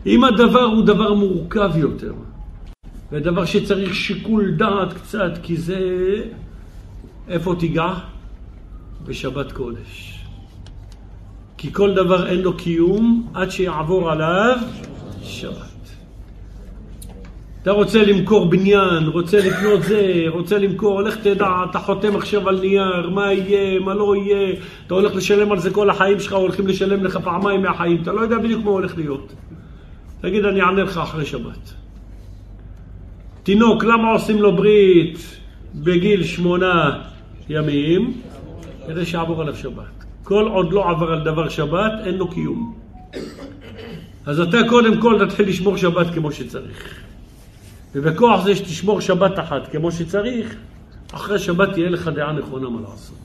[0.05, 2.13] אם הדבר הוא דבר מורכב יותר,
[3.11, 5.79] ודבר שצריך שיקול דעת קצת, כי זה...
[7.27, 7.93] איפה תיגע?
[9.05, 10.19] בשבת קודש.
[11.57, 14.57] כי כל דבר אין לו קיום עד שיעבור עליו
[15.23, 15.75] שבת.
[17.61, 22.59] אתה רוצה למכור בניין, רוצה לקנות זה, רוצה למכור, לך תדע, אתה חותם עכשיו על
[22.59, 24.55] נייר, מה יהיה, מה לא יהיה,
[24.87, 28.21] אתה הולך לשלם על זה כל החיים שלך, הולכים לשלם לך פעמיים מהחיים, אתה לא
[28.21, 29.33] יודע בדיוק מה הולך להיות.
[30.21, 31.84] תגיד, אני אענה לך אחרי שבת.
[33.45, 35.17] תינוק, למה עושים לו ברית
[35.75, 37.01] בגיל שמונה
[37.49, 38.21] ימים?
[38.87, 40.05] כדי שיעבור עליו שבת.
[40.23, 42.75] כל עוד לא עבר על דבר שבת, אין לו קיום.
[44.25, 46.93] אז אתה קודם כל תתחיל לשמור שבת כמו שצריך.
[47.95, 50.55] ובכוח זה שתשמור שבת אחת כמו שצריך,
[51.13, 53.17] אחרי שבת תהיה לך דעה נכונה מה לעשות.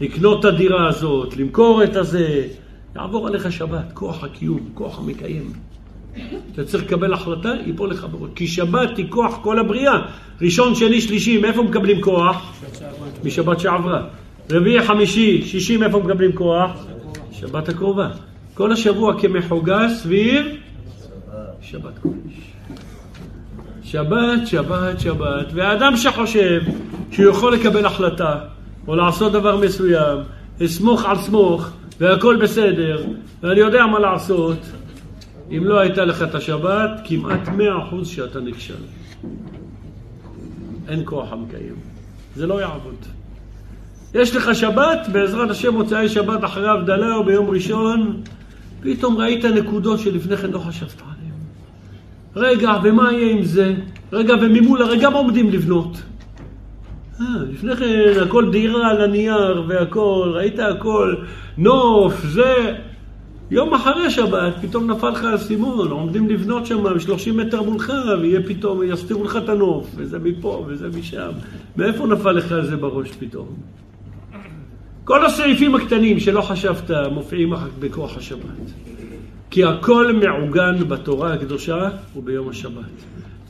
[0.00, 2.48] לקנות את הדירה הזאת, למכור את הזה,
[2.96, 5.71] יעבור עליך שבת, כוח הקיום, כוח המקיים.
[6.52, 8.30] אתה צריך לקבל החלטה, ייפול לך בראש.
[8.34, 9.98] כי שבת היא כוח כל הבריאה.
[10.42, 12.52] ראשון, שני, שלישי, מאיפה מקבלים כוח?
[13.24, 14.02] משבת שעברה.
[14.50, 16.86] רביעי, חמישי, שישי, מאיפה מקבלים כוח?
[17.32, 18.08] שבת הקרובה.
[18.54, 20.46] כל השבוע כמחוגה סביב
[21.60, 22.52] שבת קודש.
[23.82, 25.46] שבת, שבת, שבת.
[25.54, 26.60] והאדם שחושב
[27.10, 28.38] שהוא יכול לקבל החלטה
[28.88, 30.18] או לעשות דבר מסוים,
[30.64, 31.68] אסמוך על סמוך
[32.00, 33.04] והכל בסדר
[33.42, 34.58] ואני יודע מה לעשות,
[35.56, 38.74] אם לא הייתה לך את השבת, כמעט מאה אחוז שאתה נכשל.
[40.88, 41.74] אין כוח המקיים.
[42.36, 42.94] זה לא יעבוד.
[44.14, 48.22] יש לך שבת, בעזרת השם מוצאי שבת אחרי הבדלה או ביום ראשון,
[48.80, 51.34] פתאום ראית נקודות שלפני כן לא חשבת עליהן.
[52.36, 53.74] רגע, ומה יהיה עם זה?
[54.12, 56.02] רגע, וממול הרי גם עומדים לבנות.
[57.20, 61.14] אה, לפני כן הכל דירה על הנייר והכל, ראית הכל,
[61.58, 62.76] נוף, זה...
[63.52, 68.82] יום אחרי שבת, פתאום נפל לך האסימון, עומדים לבנות שם 30 מטר מולך, ויהיה פתאום,
[68.82, 71.30] יסתירו לך את הנוף, וזה מפה וזה משם.
[71.76, 73.46] מאיפה נפל לך זה בראש פתאום?
[75.04, 78.72] כל הסעיפים הקטנים שלא חשבת מופיעים בכוח השבת.
[79.50, 83.04] כי הכל מעוגן בתורה הקדושה וביום השבת.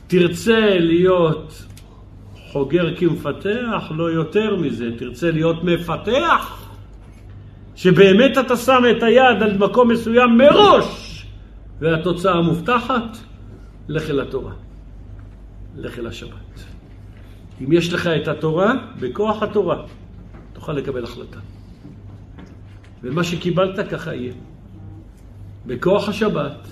[0.07, 1.63] תרצה להיות
[2.51, 4.89] חוגר כמפתח, לא יותר מזה.
[4.97, 6.62] תרצה להיות מפתח,
[7.75, 11.25] שבאמת אתה שם את היד על מקום מסוים מראש,
[11.79, 13.17] והתוצאה מובטחת,
[13.87, 14.53] לך אל התורה.
[15.75, 16.63] לך אל השבת.
[17.61, 19.85] אם יש לך את התורה, בכוח התורה,
[20.53, 21.39] תוכל לקבל החלטה.
[23.03, 24.33] ומה שקיבלת ככה יהיה.
[25.65, 26.67] בכוח השבת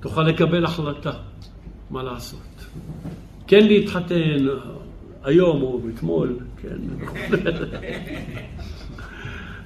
[0.00, 1.12] תוכל לקבל החלטה
[1.90, 2.66] מה לעשות.
[3.46, 4.46] כן להתחתן
[5.24, 6.78] היום או אתמול, כן.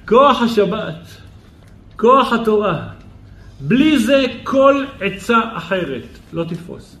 [0.07, 1.21] כוח השבת,
[1.97, 2.87] כוח התורה,
[3.59, 6.03] בלי זה כל עצה אחרת
[6.33, 6.97] לא תתפוס.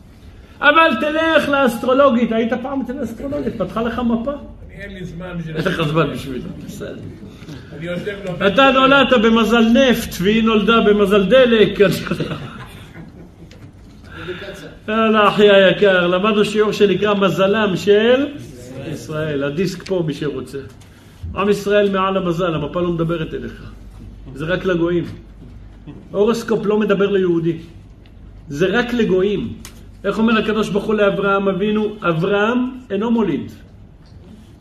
[0.61, 4.31] אבל תלך לאסטרולוגית, היית פעם אצל אסטרולוגית, פתחה לך מפה?
[4.71, 5.55] אין לי זמן בשביל...
[5.55, 6.95] אין לך זמן בשביל זה, בסדר.
[7.73, 8.47] אני.
[8.47, 11.79] אתה נולדת במזל נפט, והיא נולדה במזל דלק.
[14.87, 18.25] יאללה, אחי היקר, למדנו שיעור שנקרא מזלם של
[18.87, 20.57] ישראל, הדיסק פה מי שרוצה.
[21.37, 23.71] עם ישראל מעל המזל, המפה לא מדברת אליך.
[24.33, 25.03] זה רק לגויים.
[26.11, 27.57] הורוסקופ לא מדבר ליהודי.
[28.47, 29.53] זה רק לגויים.
[30.03, 31.95] איך אומר הקדוש ברוך הוא לאברהם אבינו?
[32.01, 33.51] אברהם אינו מוליד.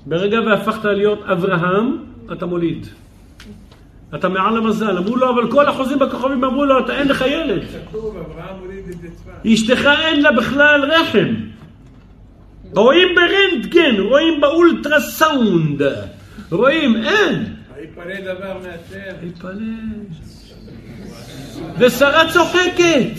[0.06, 1.96] ברגע והפכת להיות אברהם,
[2.32, 2.86] אתה מוליד.
[4.14, 4.98] אתה מעל המזל.
[4.98, 7.62] אמרו לו, אבל כל החוזים בכוכבים אמרו לו, אתה אין לך ילד.
[9.46, 11.34] אשתך אין לה בכלל רחם.
[12.74, 15.82] רואים ברנטגן, רואים באולטרסאונד.
[16.50, 17.54] רואים, אין.
[17.76, 19.16] היפלא דבר מהשם.
[19.22, 19.60] להתפלל.
[21.78, 23.10] ושרה צוחקת.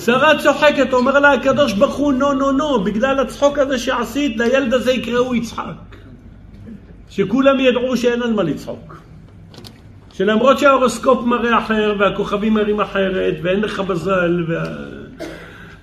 [0.00, 4.74] שרה צוחקת, אומר לה הקדוש ברוך הוא, נו נו נו, בגלל הצחוק הזה שעשית, לילד
[4.74, 5.64] הזה יקראו יצחק.
[7.10, 8.96] שכולם ידעו שאין על מה לצחוק.
[10.12, 14.64] שלמרות שההורוסקופ מראה אחר, והכוכבים מראים אחרת, ואין לך מזל, וה...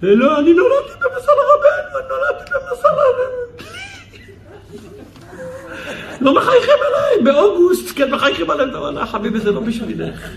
[0.01, 3.78] לא, אני נולדתי במזל רבנו, אני נולדתי במזל רבנו.
[6.21, 10.29] לא מחייכים עליי, באוגוסט, כן מחייכים עליי, אתה אומר, חביבי זה לא בשבילך.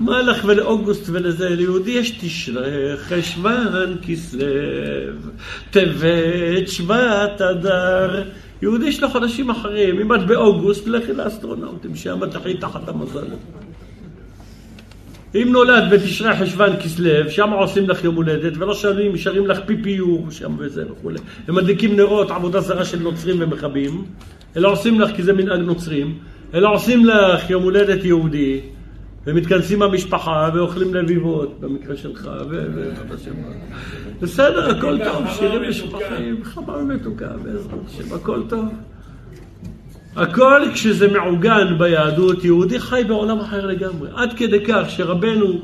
[0.00, 1.48] מה לך ולאוגוסט ולזה?
[1.48, 4.46] ליהודי יש תשרי, חשוון, כסלו,
[5.70, 8.24] טבת, שבט, אדר.
[8.62, 10.00] יהודי יש לו חודשים אחרים.
[10.00, 13.26] אם את באוגוסט, לכי לאסטרונאוטים, שם תחי תחת המזל.
[15.34, 20.30] אם נולד בתשרי חשוון כסלו, שם עושים לך יום הולדת, ולא שרים, שרים לך פיפיור
[20.30, 21.18] שם וזה וכולי.
[21.48, 24.04] הם מדליקים נרות, עבודה זרה של נוצרים ומכבים,
[24.58, 26.18] אלא עושים לך, כי זה מנהג נוצרים,
[26.54, 28.60] אלא עושים לך יום הולדת יהודי,
[29.26, 32.66] ומתכנסים במשפחה ואוכלים לביבות, במקרה שלך, ו...
[34.20, 38.64] בסדר, הכל טוב, שירים משפחים, חמר מתוקה, בעזרת השם, הכל טוב.
[40.16, 44.08] הכל כשזה מעוגן ביהדות, יהודי חי בעולם אחר לגמרי.
[44.14, 45.60] עד כדי כך שרבנו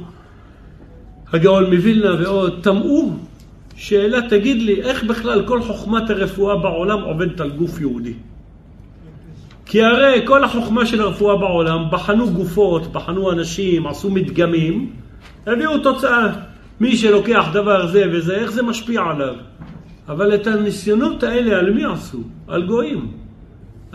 [1.33, 3.13] הגאון מווילנה ועוד תמאו
[3.77, 8.15] שאלה, תגיד לי, איך בכלל כל חוכמת הרפואה בעולם עובדת על גוף יהודי?
[9.67, 14.91] כי הרי כל החוכמה של הרפואה בעולם, בחנו גופות, בחנו אנשים, עשו מדגמים,
[15.47, 16.33] הביאו תוצאה.
[16.81, 19.35] מי שלוקח דבר זה וזה, איך זה משפיע עליו?
[20.09, 22.19] אבל את הניסיונות האלה על מי עשו?
[22.49, 23.13] על גויים.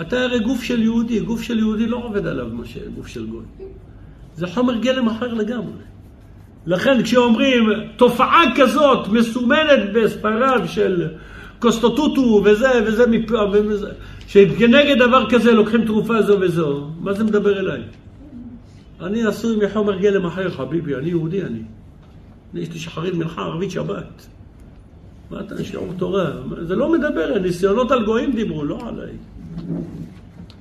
[0.01, 3.43] אתה הרי גוף של יהודי, גוף של יהודי לא עובד עליו מה שגוף של גוי.
[4.35, 5.83] זה חומר גלם אחר לגמרי.
[6.65, 11.07] לכן כשאומרים תופעה כזאת מסומנת בספריו של
[11.59, 13.03] קוסטוטוטו וזה וזה
[13.51, 13.91] וזה,
[14.29, 17.81] שכנגד דבר כזה לוקחים תרופה זו וזו, מה זה מדבר אליי?
[19.01, 21.59] אני עשוי מחומר גלם אחר, חביבי, אני יהודי אני.
[22.53, 24.27] יש לי שחרית מנחה ערבית שבת.
[25.31, 26.31] מה אתה שיעור תורה?
[26.61, 29.11] זה לא מדבר, ניסיונות על גויים דיברו, לא עליי.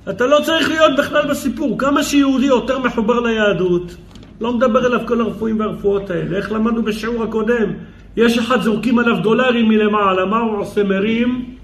[0.09, 1.79] אתה לא צריך להיות בכלל בסיפור.
[1.79, 3.95] כמה שיהודי יותר מחובר ליהדות,
[4.41, 6.37] לא מדבר אליו כל הרפואים והרפואות האלה.
[6.37, 7.73] איך למדנו בשיעור הקודם?
[8.17, 10.83] יש אחד זורקים עליו דולרים מלמעלה, מה הוא עושה?
[10.83, 11.58] מרים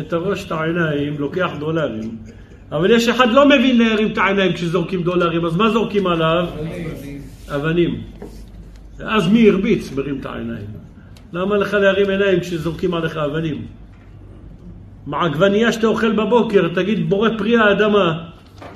[0.00, 2.16] את הראש, את העיניים, לוקח דולרים.
[2.72, 6.46] אבל יש אחד לא מבין להרים את העיניים כשזורקים דולרים, אז מה זורקים עליו?
[7.48, 8.00] אבנים.
[8.98, 9.92] ואז מי הרביץ?
[9.92, 10.66] מרים את העיניים.
[11.32, 13.66] למה לך להרים עיניים כשזורקים עליך אבנים?
[15.06, 18.24] מעגבנייה שאתה אוכל בבוקר, תגיד בורא פרי האדמה.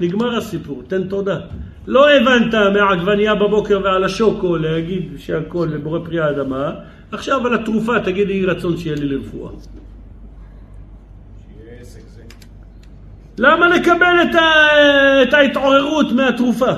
[0.00, 1.38] נגמר הסיפור, תן תודה.
[1.86, 6.72] לא הבנת מהעגבנייה בבוקר ועל השוקו להגיד שהכל לבורא פרי האדמה,
[7.12, 9.50] עכשיו על התרופה תגיד יהי רצון שיהיה לי לרפואה.
[13.38, 14.42] למה לקבל את, ה...
[15.22, 16.72] את ההתעוררות מהתרופה?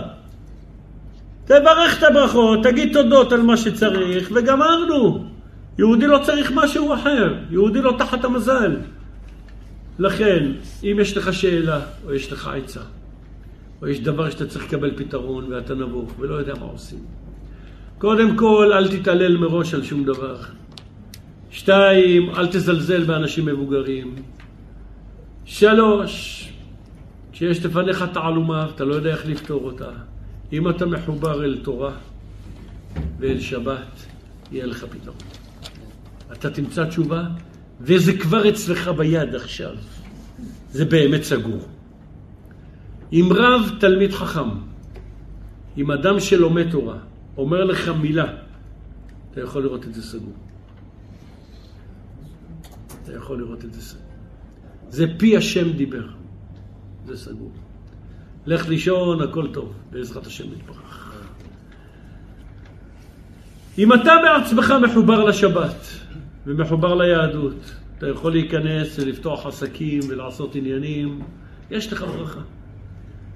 [1.44, 5.24] תברך את הברכות, תגיד תודות על מה שצריך, וגמרנו.
[5.78, 8.76] יהודי לא צריך משהו אחר, יהודי לא תחת המזל.
[9.98, 10.52] לכן,
[10.84, 12.80] אם יש לך שאלה, או יש לך עצה,
[13.82, 16.98] או יש דבר שאתה צריך לקבל פתרון ואתה נבוך ולא יודע מה עושים,
[17.98, 20.36] קודם כל, אל תתעלל מראש על שום דבר.
[21.50, 24.14] שתיים, אל תזלזל באנשים מבוגרים.
[25.44, 26.46] שלוש,
[27.32, 29.90] כשיש לפניך תעלומה, אתה לא יודע איך לפתור אותה.
[30.52, 31.92] אם אתה מחובר אל תורה
[33.18, 34.06] ואל שבת,
[34.52, 35.16] יהיה לך פתרון.
[36.32, 37.22] אתה תמצא תשובה,
[37.80, 39.74] וזה כבר אצלך ביד עכשיו.
[40.70, 41.68] זה באמת סגור.
[43.12, 44.48] אם רב תלמיד חכם,
[45.76, 46.98] אם אדם שלומד תורה,
[47.36, 48.32] אומר לך מילה,
[49.30, 50.34] אתה יכול לראות את זה סגור.
[53.02, 54.09] אתה יכול לראות את זה סגור.
[54.90, 56.06] זה פי השם דיבר.
[57.06, 57.52] זה סגור.
[58.46, 61.14] לך לישון, הכל טוב, בעזרת השם יתברך.
[63.78, 65.86] אם אתה בעצמך מחובר לשבת
[66.46, 71.20] ומחובר ליהדות, אתה יכול להיכנס ולפתוח עסקים ולעשות עניינים,
[71.70, 72.40] יש לך ברכה.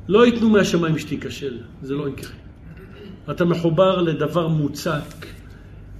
[0.09, 2.31] לא ייתנו מהשמיים שתיכשל, זה לא יקרה.
[3.31, 5.27] אתה מחובר לדבר מוצק.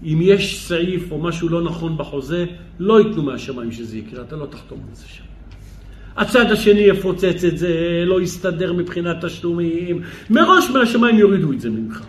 [0.03, 2.47] אם יש סעיף או משהו לא נכון בחוזה,
[2.79, 5.25] לא ייתנו מהשמיים שזה יקרה, אתה לא תחתום על זה שם.
[6.17, 12.03] הצד השני יפוצץ את זה, לא יסתדר מבחינת תשלומים, מראש מהשמיים יורידו את זה ממך.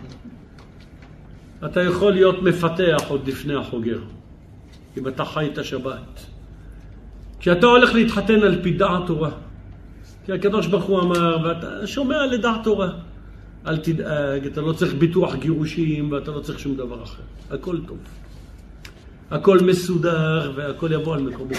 [1.64, 3.98] אתה יכול להיות מפתח עוד לפני החוגר,
[4.98, 6.26] אם אתה חי את השבת.
[7.40, 9.30] כשאתה הולך להתחתן על פי דעת תורה,
[10.26, 12.90] כי הקדוש ברוך הוא אמר, ואתה שומע לדעת תורה.
[13.66, 17.22] אל תדאג, אתה לא צריך ביטוח גירושים ואתה לא צריך שום דבר אחר.
[17.50, 17.98] הכל טוב.
[19.30, 21.54] הכל מסודר והכל יבוא על מקומו.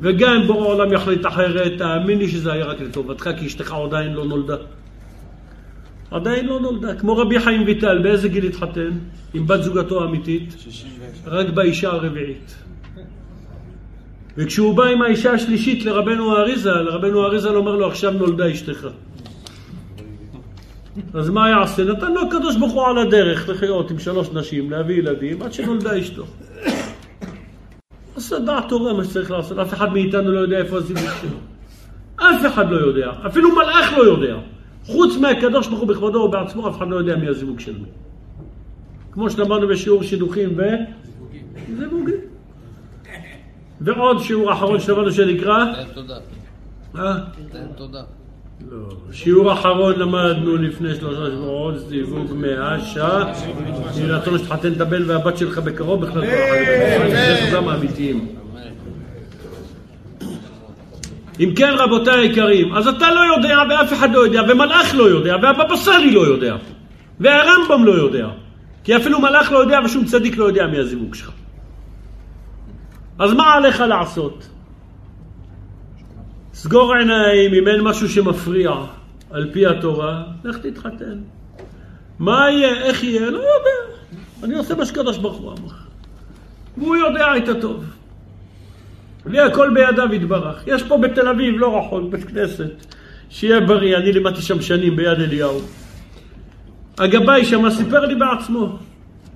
[0.00, 4.12] וגם אם בורא העולם יחליט אחרת, תאמין לי שזה היה רק לטובתך, כי אשתך עדיין
[4.12, 4.56] לא נולדה.
[6.10, 6.94] עדיין לא נולדה.
[6.94, 8.90] כמו רבי חיים ויטל, באיזה גיל התחתן?
[9.34, 10.54] עם בת זוגתו האמיתית?
[11.26, 12.54] רק באישה הרביעית.
[14.36, 18.88] וכשהוא בא עם האישה השלישית לרבנו האריזה, לרבנו האריזה אומר לו, עכשיו נולדה אשתך.
[21.14, 21.84] אז מה יעשה?
[21.84, 25.98] נתן לו הקדוש ברוך הוא על הדרך לחיות עם שלוש נשים, להביא ילדים, עד שנולדה
[25.98, 26.24] אשתו.
[28.16, 31.38] עשה דעת תורה מה שצריך לעשות, אף אחד מאיתנו לא יודע איפה הזיווג שלו.
[32.16, 34.36] אף אחד לא יודע, אפילו מלאך לא יודע.
[34.86, 37.88] חוץ מהקדוש ברוך הוא בכבודו ובעצמו, אף אחד לא יודע מי הזיווג של מי.
[39.12, 40.62] כמו שלמדנו בשיעור שידוכים ו...
[41.76, 42.14] זיווגים.
[43.80, 45.64] ועוד שיעור אחרון שלמדנו שנקרא...
[45.74, 46.18] תן תודה.
[46.96, 47.14] אה?
[47.52, 48.02] תן תודה.
[48.70, 48.78] לא.
[49.12, 53.32] שיעור אחרון למדנו לפני שלושה שבועות, זיווג מאה שעה.
[53.96, 56.26] יהי רצון שתחתן את הבן והבת שלך בקרוב בכלל.
[57.10, 58.28] זה חזם האמיתיים.
[61.40, 65.36] אם כן רבותיי היקרים, אז אתה לא יודע ואף אחד לא יודע ומלאך לא יודע
[65.42, 66.56] והבבא סאלי לא יודע
[67.20, 68.28] והרמב"ם לא יודע
[68.84, 71.30] כי אפילו מלאך לא יודע ושום צדיק לא יודע מי הזיווג שלך.
[73.18, 74.48] אז מה עליך לעשות?
[76.62, 78.70] סגור עיניים אם אין משהו שמפריע
[79.30, 81.18] על פי התורה, לך תתחתן.
[82.18, 83.96] מה יהיה, איך יהיה, לא יודע.
[84.42, 85.74] אני עושה מה שקדוש ברוך הוא אמר.
[86.76, 87.84] והוא יודע את הטוב.
[89.26, 90.62] והכל בידיו יתברך.
[90.66, 92.72] יש פה בתל אביב, לא רחוק, בית כנסת,
[93.30, 95.60] שיהיה בריא, אני לימדתי שם שנים ביד אליהו.
[96.98, 98.78] הגבאי שם סיפר לי בעצמו,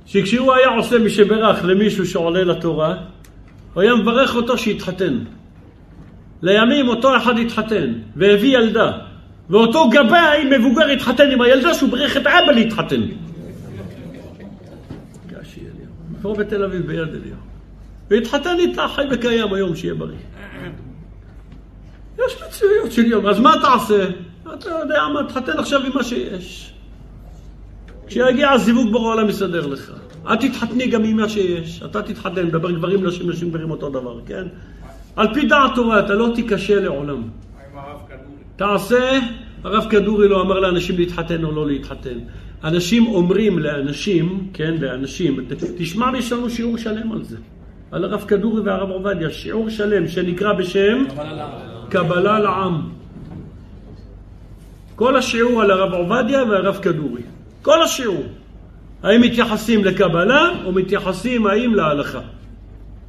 [0.07, 2.95] שכשהוא היה עושה מי שברך למישהו שעולה לתורה,
[3.75, 5.19] הוא היה מברך אותו שיתחתן.
[6.43, 8.93] לימים אותו אחד התחתן, והביא ילדה,
[9.51, 13.01] ואותו גבאי מבוגר התחתן עם הילדה שהוא ברך את אבא להתחתן.
[15.27, 15.93] גשי אליהו.
[16.23, 17.37] פה בתל אביב ביד אליהו.
[18.11, 20.17] והתחתן איתה, חי וקיים היום, שיהיה בריא.
[22.19, 24.05] יש מציאויות של יום, אז מה תעשה?
[24.55, 26.73] אתה יודע מה, תחתן עכשיו עם מה שיש.
[28.07, 29.93] כשיגיע הזיווג ברור העולם יסדר לך.
[30.27, 31.83] אל תתחתני גם עם מה שיש.
[31.83, 34.45] אתה תתחתן, מדבר גברים, נשים, נשים, גברים אותו דבר, כן?
[35.17, 37.23] על פי דעת תורה, אתה לא תיכשל לעולם.
[38.57, 39.19] תעשה,
[39.65, 42.19] הרב כדורי לא אמר לאנשים להתחתן או לא להתחתן.
[42.65, 45.47] אנשים אומרים לאנשים, כן, לאנשים,
[45.77, 47.37] תשמע, יש לנו שיעור שלם על זה.
[47.91, 51.05] על הרב כדורי והרב עובדיה, שיעור שלם שנקרא בשם
[51.89, 52.81] קבלה לעם.
[54.97, 57.23] כל השיעור על הרב עובדיה והרב כדורי.
[57.63, 58.25] כל השיעור.
[59.03, 62.21] האם מתייחסים לקבלה או מתייחסים האם להלכה.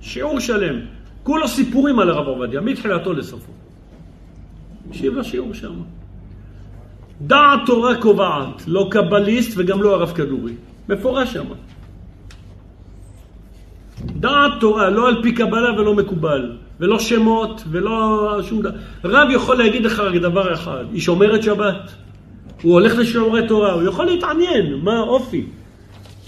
[0.01, 0.80] שיעור שלם.
[1.28, 3.51] כולו סיפורים על הרב עובדיה, מתחילתו לסופו.
[4.89, 5.73] תקשיב לשיעור שם.
[7.21, 10.53] דעת תורה קובעת, לא קבליסט וגם לא הרב כדורי.
[10.89, 11.45] מפורש שם.
[14.05, 18.78] דעת תורה, לא על פי קבלה ולא מקובל, ולא שמות, ולא שום דבר.
[19.03, 21.91] רב יכול להגיד לך רק דבר אחד, היא שומרת שבת,
[22.61, 25.45] הוא הולך לשיעורי תורה, הוא יכול להתעניין, מה האופי.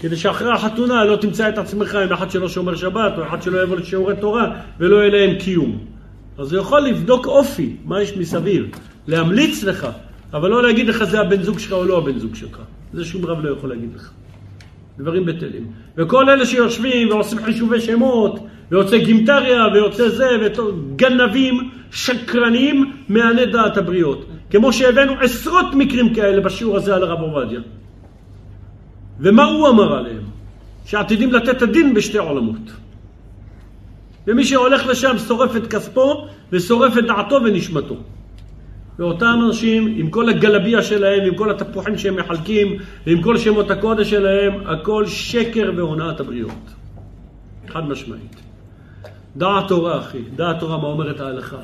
[0.00, 3.62] כדי שאחרי החתונה לא תמצא את עצמך עם אחד שלא שומר שבת, או אחד שלא
[3.62, 5.78] יבוא לשיעורי תורה, ולא יהיה להם קיום.
[6.38, 8.66] אז הוא יכול לבדוק אופי, מה יש מסביב,
[9.06, 9.88] להמליץ לך,
[10.32, 12.58] אבל לא להגיד לך זה הבן זוג שלך או לא הבן זוג שלך.
[12.92, 14.10] זה שום רב לא יכול להגיד לך.
[14.98, 15.66] דברים בטלים.
[15.96, 18.40] וכל אלה שיושבים ועושים חישובי שמות,
[18.70, 24.26] ויוצא גימטריה, ויוצא זה, וגנבים, שקרנים, מעני דעת הבריות.
[24.50, 27.60] כמו שהבאנו עשרות מקרים כאלה בשיעור הזה על הרב עובדיה.
[29.20, 30.22] ומה הוא אמר עליהם?
[30.84, 32.70] שעתידים לתת את הדין בשתי עולמות.
[34.26, 37.96] ומי שהולך לשם שורף את כספו ושורף את דעתו ונשמתו.
[38.98, 44.10] ואותם אנשים, עם כל הגלביה שלהם, עם כל התפוחים שהם מחלקים, ועם כל שמות הקודש
[44.10, 46.74] שלהם, הכל שקר והונאת הבריות.
[47.68, 48.36] חד משמעית.
[49.36, 51.56] דעת תורה, אחי, דעת תורה מה אומרת ההלכה.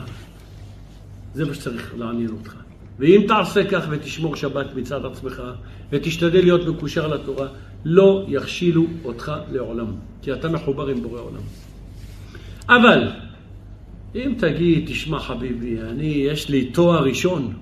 [1.34, 2.65] זה מה שצריך לעניין אותך.
[2.98, 5.42] ואם תעשה כך ותשמור שבת מצד עצמך,
[5.92, 7.48] ותשתדל להיות מקושר לתורה,
[7.84, 9.86] לא יכשילו אותך לעולם,
[10.22, 11.42] כי אתה מחובר עם בורא עולם.
[12.68, 13.08] אבל,
[14.14, 17.52] אם תגיד, תשמע חביבי, אני, יש לי תואר ראשון,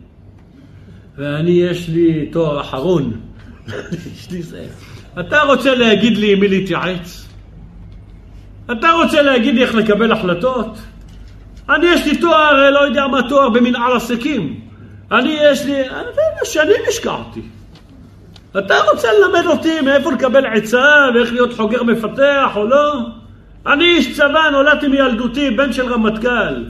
[1.19, 3.21] ואני, יש לי תואר אחרון,
[4.15, 4.67] יש לי זה.
[5.21, 7.29] אתה רוצה להגיד לי עם מי להתייעץ?
[8.73, 10.79] אתה רוצה להגיד לי איך לקבל החלטות?
[11.69, 14.64] אני יש לי תואר, לא יודע מה תואר במנהל עסקים.
[15.13, 17.41] אני יש לי, אני יודע, שנים השקעתי.
[18.59, 20.85] אתה רוצה ללמד אותי מאיפה לקבל עצה
[21.15, 22.95] ואיך להיות חוגר מפתח או לא?
[23.67, 26.65] אני איש צבא, נולדתי מילדותי, בן של רמטכ"ל.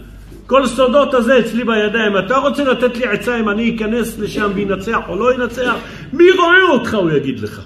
[0.47, 2.19] כל סודות הזה אצלי בידיים.
[2.19, 5.75] אתה רוצה לתת לי עצה אם אני אכנס לשם וינצח או לא ינצח?
[6.13, 7.61] מי רואה אותך, הוא יגיד לך.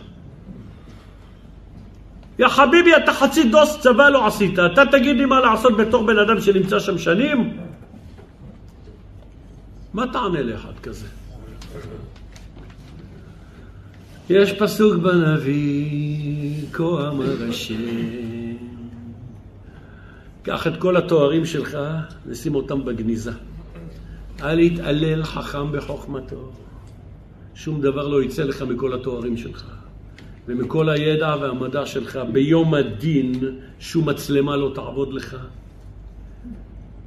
[2.38, 4.58] יא חביבי, אתה חצי דוס צבא לא עשית.
[4.58, 7.67] אתה תגיד לי מה לעשות בתור בן אדם שנמצא שם שנים?
[9.98, 11.06] מה תענה לאחד כזה?
[14.30, 17.74] יש פסוק בנביא, כה אמר השם.
[20.42, 21.78] קח את כל התוארים שלך
[22.26, 23.32] ושים אותם בגניזה.
[24.42, 26.52] אל יתעלל חכם בחוכמתו.
[27.54, 29.64] שום דבר לא יצא לך מכל התוארים שלך.
[30.48, 32.18] ומכל הידע והמדע שלך.
[32.32, 33.34] ביום הדין
[33.78, 35.36] שום מצלמה לא תעבוד לך.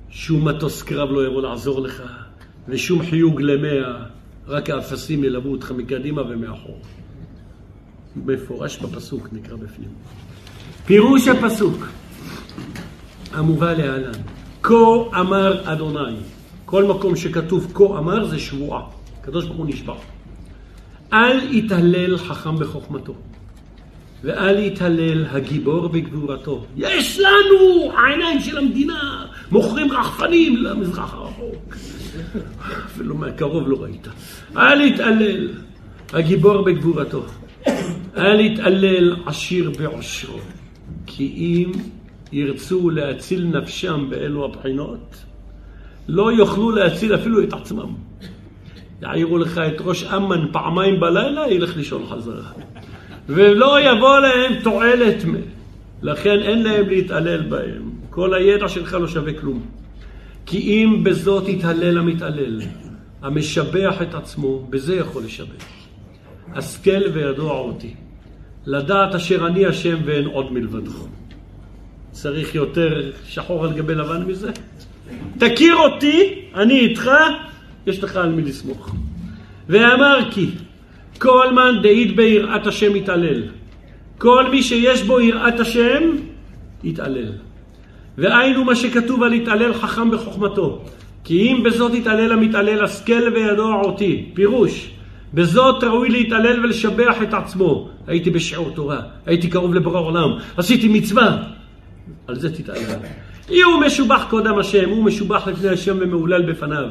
[0.09, 2.03] שום מטוס קרב לא יבוא לעזור לך.
[2.68, 4.03] ושום חיוג למאה,
[4.47, 6.82] רק האפסים ילוו אותך מקדימה ומאחור.
[8.16, 9.89] מפורש בפסוק נקרא בפנים.
[10.86, 11.88] פירוש הפסוק
[13.34, 14.12] המובא להלן,
[14.64, 14.74] כה
[15.20, 16.16] אמר אדוני,
[16.66, 18.82] כל מקום שכתוב כה אמר זה שבועה,
[19.22, 19.93] הקדוש ברוך הוא נשבע.
[21.14, 23.14] אל יתהלל חכם בחוכמתו,
[24.24, 26.66] ואל יתהלל הגיבור בגבורתו.
[26.78, 31.76] יש לנו העיניים של המדינה, מוכרים רחפנים למזרח הרחוק.
[32.86, 34.07] אפילו מהקרוב לא ראית.
[34.57, 35.49] אל יתהלל
[36.14, 37.26] הגיבור בגבורתו.
[38.18, 40.39] אל יתעלל עשיר בעושרו,
[41.05, 41.72] כי אם
[42.32, 45.16] ירצו להציל נפשם באלו הבחינות,
[46.07, 47.93] לא יוכלו להציל אפילו את עצמם.
[49.01, 52.51] יעירו לך את ראש אמן פעמיים בלילה, ילך לישון חזרה.
[53.30, 55.34] ולא יבוא להם תועלת מ...
[56.01, 57.91] לכן אין להם להתעלל בהם.
[58.09, 59.66] כל הידע שלך לא שווה כלום.
[60.45, 62.61] כי אם בזאת יתהלל המתעלל,
[63.21, 65.65] המשבח את עצמו, בזה יכול לשבח.
[66.53, 67.93] השכל וידוע אותי.
[68.65, 70.91] לדעת אשר אני השם ואין עוד מלבדו.
[72.11, 74.51] צריך יותר שחור על גבי לבן מזה?
[75.37, 77.11] תכיר אותי, אני איתך,
[77.87, 78.95] יש לך על מי לסמוך.
[79.69, 80.49] ואמר כי
[81.19, 83.43] כל מאן דעית ביראת השם יתעלל.
[84.17, 86.03] כל מי שיש בו יראת השם,
[86.83, 87.31] יתעלל.
[88.18, 90.82] והיינו מה שכתוב על יתעלל חכם בחוכמתו.
[91.24, 94.30] כי אם בזאת יתעלל המתעלל השכל וידוע אותי.
[94.34, 94.91] פירוש,
[95.34, 97.89] בזאת ראוי להתעלל ולשבח את עצמו.
[98.07, 101.38] הייתי בשיעור תורה, הייתי קרוב לבורא עולם, עשיתי מצווה.
[102.28, 102.99] על זה תתעלל.
[103.49, 106.86] אי הוא משובח קודם השם, הוא משובח לפני השם ומהולל בפניו.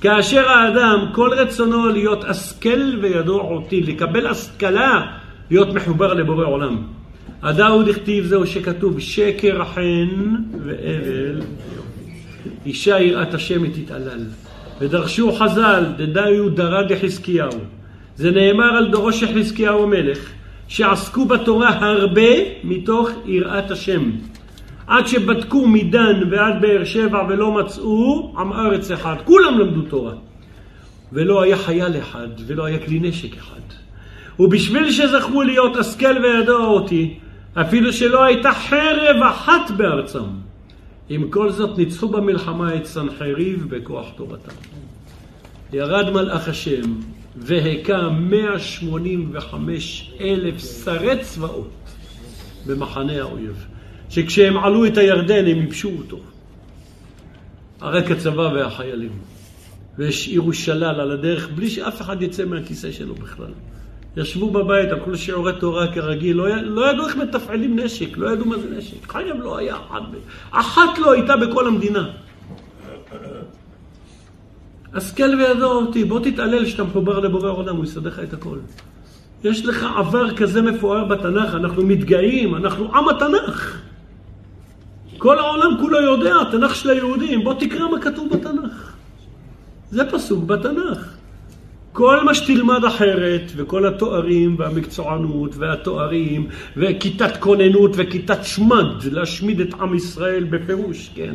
[0.00, 5.02] כאשר האדם, כל רצונו להיות השכל וידוע אותי, לקבל השכלה,
[5.50, 6.82] להיות מחובר לבורא עולם.
[7.42, 10.34] הדאו דכתיב זהו שכתוב שקר חן
[10.64, 11.40] והבל.
[12.66, 14.24] אישה יראת השם תתעלל.
[14.80, 17.50] ודרשו חז"ל, דדאו דרא דחזקיהו.
[18.16, 20.18] זה נאמר על דורו של חזקיהו המלך,
[20.68, 22.30] שעסקו בתורה הרבה
[22.64, 24.10] מתוך יראת השם.
[24.86, 29.16] עד שבדקו מדן ועד באר שבע ולא מצאו עם ארץ אחד.
[29.24, 30.14] כולם למדו תורה.
[31.12, 33.60] ולא היה חייל אחד, ולא היה כלי נשק אחד.
[34.38, 37.18] ובשביל שזכו להיות השכל וידוע אותי,
[37.60, 40.24] אפילו שלא הייתה חרב אחת בארצם.
[41.08, 44.52] עם כל זאת ניצחו במלחמה את סנחריב בכוח תורתם.
[45.72, 46.94] ירד מלאך השם
[47.36, 51.70] והכה 185 אלף שרי צבאות
[52.66, 53.66] במחנה האויב,
[54.10, 56.18] שכשהם עלו את הירדן הם ייבשו אותו.
[57.80, 59.12] הרק הצבא והחיילים,
[59.98, 63.52] והשאירו שלל על הדרך בלי שאף אחד יצא מהכיסא שלו בכלל.
[64.16, 68.58] ישבו בבית, הלכו לשיעורי תורה כרגיל, לא, לא ידעו איך מתפעלים נשק, לא ידעו מה
[68.58, 69.12] זה נשק.
[69.12, 70.02] חייב לא היה אחת,
[70.50, 72.08] אחת לא הייתה בכל המדינה.
[74.94, 78.58] השכל וידוע אותי, בוא תתעלל שאתה מחובר לבורא העולם, הוא יסדר לך את הכל.
[79.44, 83.80] יש לך עבר כזה מפואר בתנ"ך, אנחנו מתגאים, אנחנו עם התנ"ך.
[85.18, 88.92] כל העולם כולו יודע, התנ"ך של היהודים, בוא תקרא מה כתוב בתנ"ך.
[89.90, 91.15] זה פסוק בתנ"ך.
[91.96, 99.94] כל מה שתלמד אחרת, וכל התוארים והמקצוענות והתוארים, וכיתת כוננות וכיתת שמד, להשמיד את עם
[99.94, 101.34] ישראל בפירוש, כן.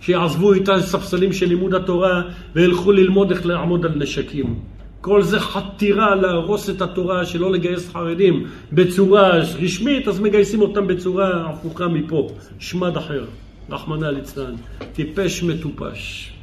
[0.00, 2.22] שיעזבו את הספסלים של לימוד התורה
[2.54, 4.54] וילכו ללמוד איך לעמוד על נשקים.
[5.00, 11.50] כל זה חתירה להרוס את התורה, שלא לגייס חרדים בצורה רשמית, אז מגייסים אותם בצורה
[11.50, 12.28] הפוכה מפה.
[12.58, 13.24] שמד אחר,
[13.70, 14.54] רחמנא ליצלן.
[14.92, 16.33] טיפש מטופש.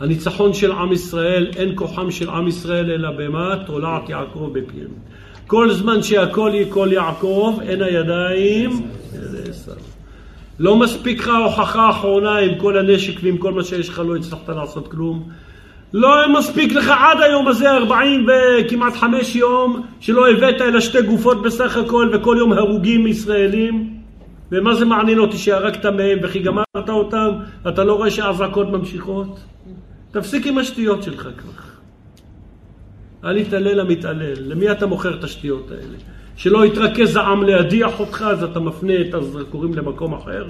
[0.00, 3.56] הניצחון של עם ישראל, אין כוחם של עם ישראל אלא במה?
[3.66, 4.90] תולעת יעקב בפיהם.
[5.46, 8.70] כל זמן שהכל ייכול יעקב, אין הידיים.
[10.58, 14.48] לא מספיק לך ההוכחה האחרונה עם כל הנשק ועם כל מה שיש לך, לא הצלחת
[14.48, 15.28] לעשות כלום.
[15.92, 21.42] לא מספיק לך עד היום הזה 40 וכמעט חמש יום שלא הבאת אלא שתי גופות
[21.42, 23.90] בסך הכל וכל יום הרוגים ישראלים
[24.52, 27.30] ומה זה מעניין אותי שהרגת מהם וכי גמרת אותם
[27.68, 29.38] אתה לא רואה שהאזעקות ממשיכות?
[30.10, 31.66] תפסיק עם השטויות שלך כבר.
[33.24, 34.52] אל יתעלל המתעלל.
[34.52, 35.96] למי אתה מוכר את השטויות האלה?
[36.36, 40.46] שלא יתרכז העם להדיח אותך, אז אתה מפנה את הזרקורים למקום אחר?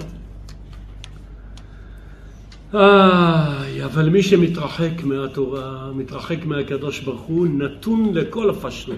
[2.73, 8.97] איי, אבל מי שמתרחק מהתורה, מתרחק מהקדוש ברוך הוא, נתון לכל הפשלות.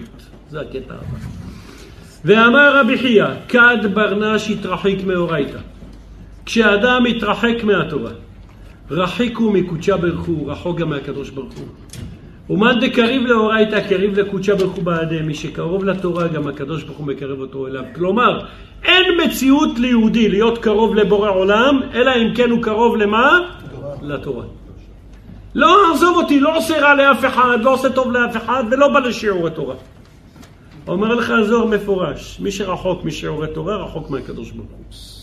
[0.50, 1.18] זה הקטע הבא.
[2.24, 5.58] ואמר רבי חייא, כד ברנש התרחק מאורייתא.
[6.46, 8.10] כשאדם מתרחק מהתורה,
[8.90, 11.66] רחיקו מקודשה ברוך הוא, רחוק גם מהקדוש ברוך הוא.
[12.50, 17.06] ומאן דקריב לאורייתא קריב לקודשה ברוך הוא בעדי, מי שקרוב לתורה גם הקדוש ברוך הוא
[17.06, 17.84] מקרב אותו אליו.
[17.94, 18.44] כלומר,
[18.84, 23.38] אין מציאות ליהודי להיות קרוב לבורא עולם, אלא אם כן הוא קרוב למה?
[24.02, 24.44] לתורה.
[25.54, 28.98] לא עזוב אותי, לא עושה רע לאף אחד, לא עושה טוב לאף אחד, ולא בא
[28.98, 29.74] לשיעור התורה.
[30.88, 35.19] אומר לך הזוהר מפורש, מי שרחוק משיעורי תורה, רחוק מהקדוש ברוך הוא.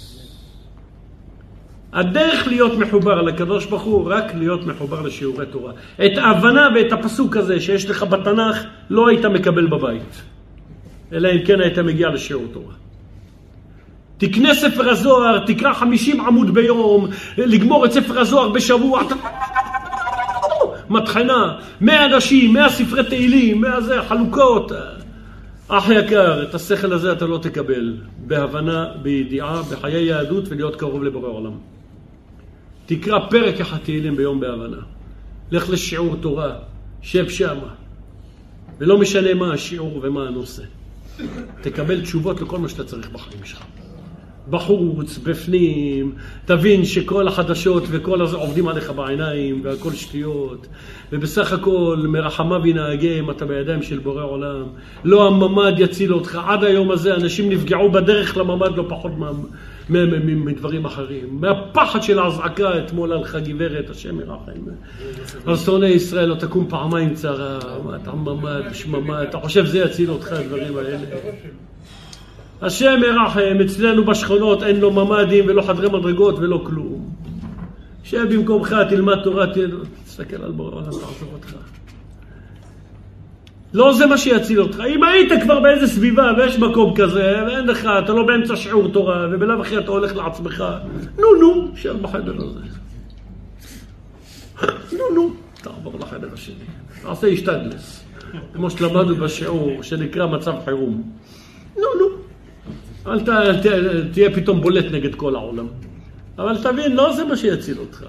[1.98, 5.72] הדרך להיות מחובר לקדוש ברוך הוא, רק להיות מחובר לשיעורי תורה.
[6.06, 10.22] את ההבנה ואת הפסוק הזה שיש לך בתנ"ך, לא היית מקבל בבית.
[11.14, 12.74] אלא אם כן היית מגיע לשיעור תורה.
[14.18, 19.02] תקנה ספר הזוהר, תקרא 50 עמוד ביום, לגמור את ספר הזוהר בשבוע.
[20.90, 24.72] מטחנה, 100 נשים, 100 ספרי תהילים, 100 זה, חלוקות.
[25.68, 31.30] אח יקר, את השכל הזה אתה לא תקבל בהבנה, בידיעה, בחיי יהדות ולהיות קרוב לבורא
[31.30, 31.77] עולם.
[32.88, 34.78] תקרא פרק אחד תהילים ביום בהבנה.
[35.52, 36.56] לך לשיעור תורה,
[37.02, 37.74] שב שמה.
[38.80, 40.64] ולא משנה מה השיעור ומה הנושא.
[41.62, 43.64] תקבל תשובות לכל מה שאתה צריך בחיים שלך.
[44.50, 46.16] בחוץ, בפנים,
[46.46, 50.68] תבין שכל החדשות וכל הזה עובדים עליך בעיניים והכל שטויות
[51.12, 54.64] ובסך הכל מרחמיו ינהגם אתה בידיים של בורא עולם
[55.04, 59.12] לא הממ"ד יציל אותך עד היום הזה אנשים נפגעו בדרך לממ"ד לא פחות
[59.90, 64.72] מדברים אחרים מהפחד של האזעקה אתמול הלכה גברת השם ירחם
[65.46, 67.60] אז שונא ישראל לא תקום פעמיים צרה
[68.02, 70.98] אתה ממ"ד, שממה אתה חושב זה יציל אותך הדברים האלה
[72.62, 77.10] השם ירחם, אצלנו בשכונות אין לו ממ"דים ולא חדרי מדרגות ולא כלום.
[78.04, 79.46] שב במקומך, תלמד תורה,
[80.06, 81.77] תסתכל על בורא עולם, תעזוב אותך.
[83.78, 84.82] לא זה מה שיציל אותך.
[84.90, 89.28] אם היית כבר באיזה סביבה ויש מקום כזה, ואין לך, אתה לא באמצע שיעור תורה,
[89.32, 90.64] ובלאו הכי אתה הולך לעצמך,
[91.18, 92.60] נו נו, שב בחדר הזה.
[94.92, 96.56] נו נו, תעבור לחדר השני.
[97.02, 98.04] תעשה השתדלס.
[98.54, 101.04] כמו שלמדנו בשיעור, שנקרא מצב חירום.
[101.76, 102.06] נו נו.
[103.12, 103.20] אל
[104.12, 105.68] תהיה פתאום בולט נגד כל העולם.
[106.38, 108.06] אבל תבין, לא זה מה שיציל אותך.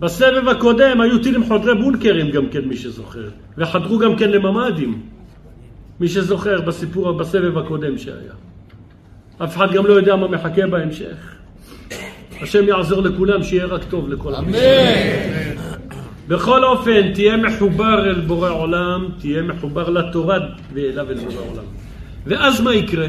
[0.00, 3.28] בסבב הקודם היו טילים חודרי בונקרים גם כן, מי שזוכר.
[3.58, 5.02] וחדרו גם כן לממ"דים.
[6.00, 8.32] מי שזוכר בסיפור, בסבב הקודם שהיה.
[9.38, 11.34] אף אחד גם לא יודע מה מחכה בהמשך.
[12.42, 14.52] השם יעזור לכולם, שיהיה רק טוב לכל אמן.
[16.28, 20.38] בכל אופן, תהיה מחובר אל בורא עולם, תהיה מחובר לתורה
[20.74, 21.64] ואליו אל בורא עולם.
[22.26, 23.06] ואז מה יקרה?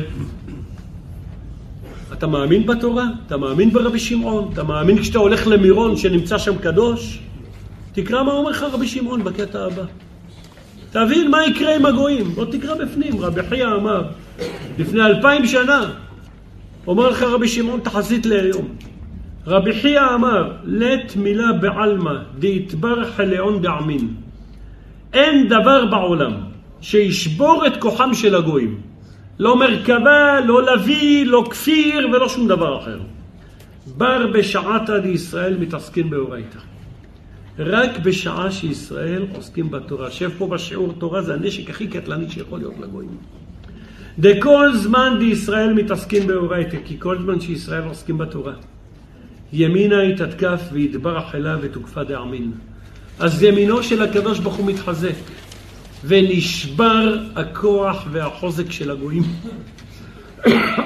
[2.13, 3.05] אתה מאמין בתורה?
[3.27, 4.49] אתה מאמין ברבי שמעון?
[4.53, 7.19] אתה מאמין כשאתה הולך למירון שנמצא שם קדוש?
[7.93, 9.83] תקרא מה אומר לך רבי שמעון בקטע הבא.
[10.91, 12.25] תבין מה יקרה עם הגויים.
[12.25, 13.19] בוא תקרא בפנים.
[13.19, 14.03] רבי חייא אמר,
[14.77, 15.81] לפני אלפיים שנה,
[16.87, 18.67] אומר לך רבי שמעון תחזית להיום.
[19.47, 24.07] רבי חייא אמר, לית מילה בעלמא דהתברך לעון דעמין.
[25.13, 26.33] אין דבר בעולם
[26.81, 28.88] שישבור את כוחם של הגויים.
[29.39, 32.99] לא מרכבה, לא לביא, לא כפיר ולא שום דבר אחר.
[33.97, 36.59] בר בשעתה לישראל מתעסקים באורייתא.
[37.59, 40.11] רק בשעה שישראל עוסקים בתורה.
[40.11, 43.17] שב פה בשיעור תורה, זה הנשק הכי קטלני שיכול להיות לגויים.
[44.19, 48.53] דכל זמן בישראל מתעסקים באורייתא, כי כל זמן שישראל עוסקים בתורה.
[49.53, 52.51] ימינה יתתקף ויתברך אליו ותוקפה דאמין.
[53.19, 55.15] אז ימינו של הקדוש ברוך הוא מתחזק.
[56.05, 59.23] ונשבר הכוח והחוזק של הגויים.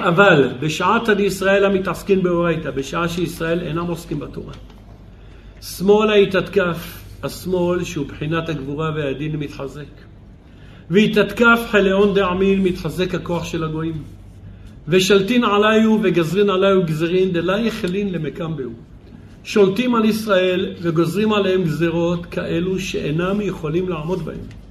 [0.08, 4.52] אבל בשעת עד ישראל המתעסקים באורייתא, בשעה שישראל אינם עוסקים בתורה.
[5.62, 9.84] שמאלה יתתקף, השמאל שהוא בחינת הגבורה והדין מתחזק.
[10.90, 14.02] ויתתקף חלאון דעמין מתחזק הכוח של הגויים.
[14.88, 18.72] ושלטין עליו וגזרין עליו גזרין דלה יחלין למקם בהו.
[19.44, 24.63] שולטים על ישראל וגוזרים עליהם גזרות כאלו שאינם יכולים לעמוד בהם.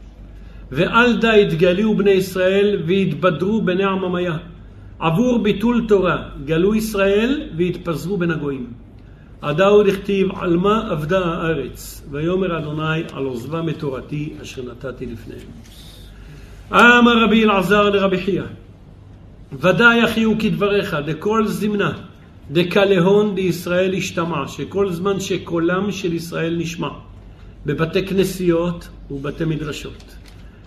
[0.71, 4.37] ואל די יתגלו בני ישראל ויתבדרו בני עממיה.
[4.99, 8.67] עבור ביטול תורה, גלו ישראל והתפזרו בין הגויים.
[9.41, 12.07] עדה עוד הכתיב, על מה אבדה הארץ?
[12.11, 15.47] ויאמר אדוני, על עוזבה מתורתי אשר נתתי לפניהם.
[16.71, 18.43] אמר רבי אלעזר לרבי חייא,
[19.59, 21.91] ודאי אחי הוא כדבריך, דכל זמנה,
[22.51, 26.89] דקלהון דישראל השתמע, שכל זמן שקולם של ישראל נשמע,
[27.65, 30.15] בבתי כנסיות ובתי מדרשות,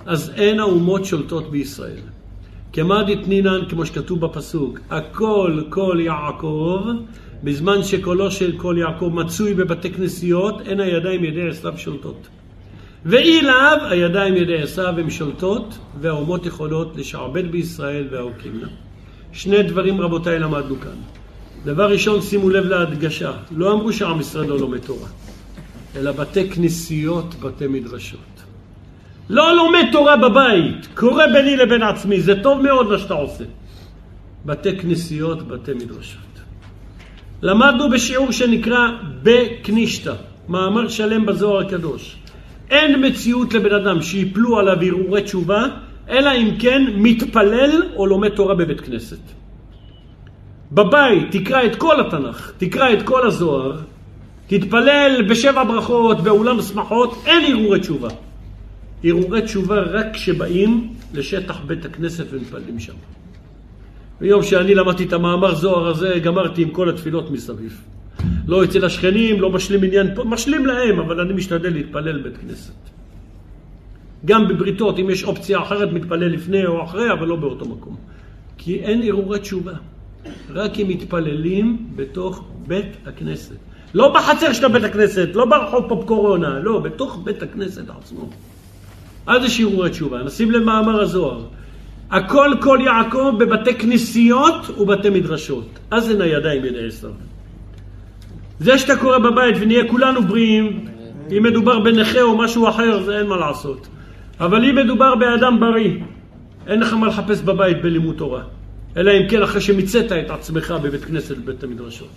[0.06, 2.00] אז אין האומות שולטות בישראל.
[2.72, 6.80] כמה דתנינן, כמו שכתוב בפסוק, הכל כל יעקב,
[7.44, 12.28] בזמן שקולו של כל יעקב מצוי בבתי כנסיות, אין הידיים ידי עשיו שולטות.
[13.04, 18.68] ואי לאו, הידיים ידי עשיו הן שולטות, והאומות יכולות לשעבד בישראל והעוקים לה.
[19.32, 20.98] שני דברים רבותיי למדנו כאן.
[21.64, 25.08] דבר ראשון, שימו לב להדגשה, לא אמרו שעם ישראל לא לומד תורה,
[25.96, 28.35] אלא בתי כנסיות, בתי מדרשות.
[29.28, 33.44] לא לומד תורה בבית, קורא ביני לבין עצמי, זה טוב מאוד מה שאתה עושה.
[34.46, 36.20] בתי כנסיות, בתי מדרשות.
[37.42, 38.88] למדנו בשיעור שנקרא
[39.22, 40.12] בקנישתא,
[40.48, 42.16] מאמר שלם בזוהר הקדוש.
[42.70, 45.64] אין מציאות לבן אדם שיפלו עליו הרהורי תשובה,
[46.10, 49.18] אלא אם כן מתפלל או לומד תורה בבית כנסת.
[50.72, 53.76] בבית תקרא את כל התנ"ך, תקרא את כל הזוהר,
[54.46, 58.08] תתפלל בשבע ברכות, באולם שמחות, אין הרהורי תשובה.
[59.04, 62.92] הרהורי תשובה רק כשבאים לשטח בית הכנסת ומתפללים שם.
[64.20, 67.82] ביום שאני למדתי את המאמר זוהר הזה, גמרתי עם כל התפילות מסביב.
[68.46, 72.72] לא אצל השכנים, לא משלים עניין פה, משלים להם, אבל אני משתדל להתפלל בית כנסת.
[74.24, 77.96] גם בבריתות, אם יש אופציה אחרת, מתפלל לפני או אחרי, אבל לא באותו מקום.
[78.58, 79.72] כי אין הרהורי תשובה.
[80.50, 83.56] רק אם מתפללים בתוך בית הכנסת.
[83.94, 88.30] לא בחצר של בית הכנסת, לא ברחוב פופקורונה, לא, בתוך בית הכנסת עצמו.
[89.26, 90.22] אז יש הרהורי תשובה.
[90.22, 91.44] נשים למאמר הזוהר.
[92.10, 95.78] הכל כל יעקב בבתי כנסיות ובתי מדרשות.
[95.90, 97.10] אז אין הידיים ידי עשיו.
[98.60, 100.84] זה שאתה קורא בבית ונהיה כולנו בריאים,
[101.36, 103.86] אם מדובר בנכה או משהו אחר, זה אין מה לעשות.
[104.40, 105.94] אבל אם מדובר באדם בריא,
[106.66, 108.42] אין לך מה לחפש בבית בלימוד תורה.
[108.96, 112.08] אלא אם כן אחרי שמיצית את עצמך בבית כנסת ובית המדרשות.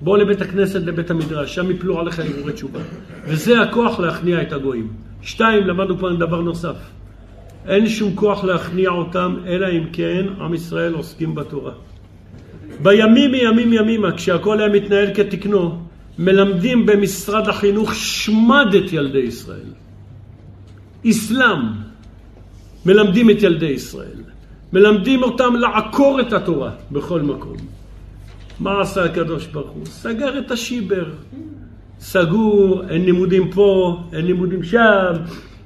[0.00, 2.80] בוא לבית הכנסת, לבית המדרש, שם יפלו עליך הרהורי תשובה.
[3.24, 4.88] וזה הכוח להכניע את הגויים.
[5.22, 6.76] שתיים, למדנו כבר דבר נוסף.
[7.68, 11.72] אין שום כוח להכניע אותם, אלא אם כן עם ישראל עוסקים בתורה.
[12.82, 15.78] בימים מימים ימימה, כשהכל היה מתנהל כתקנו,
[16.18, 19.70] מלמדים במשרד החינוך שמד את ילדי ישראל.
[21.10, 21.60] אסלאם,
[22.86, 24.20] מלמדים את ילדי ישראל.
[24.72, 27.56] מלמדים אותם לעקור את התורה בכל מקום.
[28.60, 29.86] מה עשה הקדוש ברוך הוא?
[29.86, 31.04] סגר את השיבר.
[32.00, 35.12] סגור, אין לימודים פה, אין לימודים שם,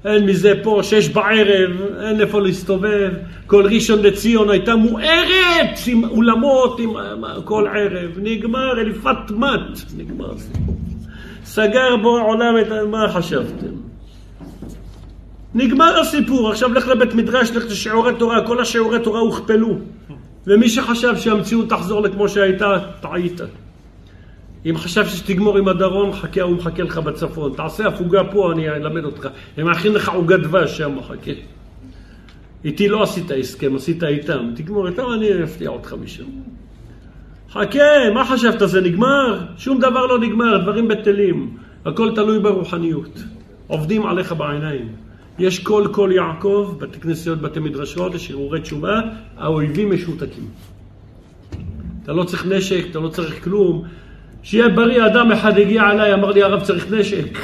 [0.05, 1.71] אין מזה פה, שש בערב,
[2.01, 3.13] אין איפה להסתובב.
[3.47, 6.91] כל ראשון לציון הייתה מוארת עם אולמות, עם
[7.45, 8.11] כל ערב.
[8.23, 10.77] נגמר, אלפת מת, נגמר הסיפור.
[11.45, 12.67] סגר בו העולם את...
[12.91, 13.73] מה חשבתם?
[15.55, 19.79] נגמר הסיפור, עכשיו לך לבית מדרש, לך לשיעורי תורה, כל השיעורי תורה הוכפלו.
[20.49, 23.41] ומי שחשב שהמציאות תחזור לכמו שהייתה, טעית.
[24.67, 27.53] אם חשבת שתגמור עם הדרום, חכה, הוא מחכה לך בצפון.
[27.57, 29.29] תעשה הפוגה פה, אני אלמד אותך.
[29.57, 31.31] הם מכין לך עוגת דבש שם, מחכה.
[32.65, 34.51] איתי לא עשית הסכם, עשית איתם.
[34.57, 36.25] תגמור איתם, אני אפתיע אותך משם.
[37.51, 39.41] חכה, מה חשבת, זה נגמר?
[39.57, 41.57] שום דבר לא נגמר, דברים בטלים.
[41.87, 43.19] הכל תלוי ברוחניות.
[43.67, 45.08] עובדים עליך בעיניים.
[45.39, 49.01] יש קול קול יעקב, בתי כנסיות, בתי מדרשות, יש הרהורי תשובה,
[49.37, 50.49] האויבים משותקים.
[52.03, 53.85] אתה לא צריך נשק, אתה לא צריך כלום.
[54.43, 57.39] שיהיה בריא, אדם אחד הגיע אליי, אמר לי, הרב צריך נשק.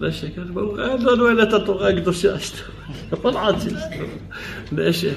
[0.00, 2.62] נשק, אז ברוך אין לנו אלא את התורה הקדושה שאתה...
[4.72, 5.16] נשק.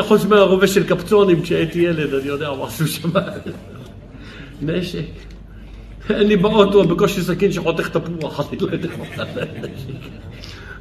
[0.00, 3.08] חוץ מהרובה של קפצונים כשהייתי ילד, אני יודע מה עשו שם.
[4.62, 5.29] נשק.
[6.10, 8.88] אין לי באוטו בקושי סכין שחותך תפוח, אני לא יודע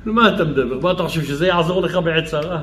[0.05, 0.79] מה אתה מדבר?
[0.81, 2.61] מה אתה חושב, שזה יעזור לך בעת צרה?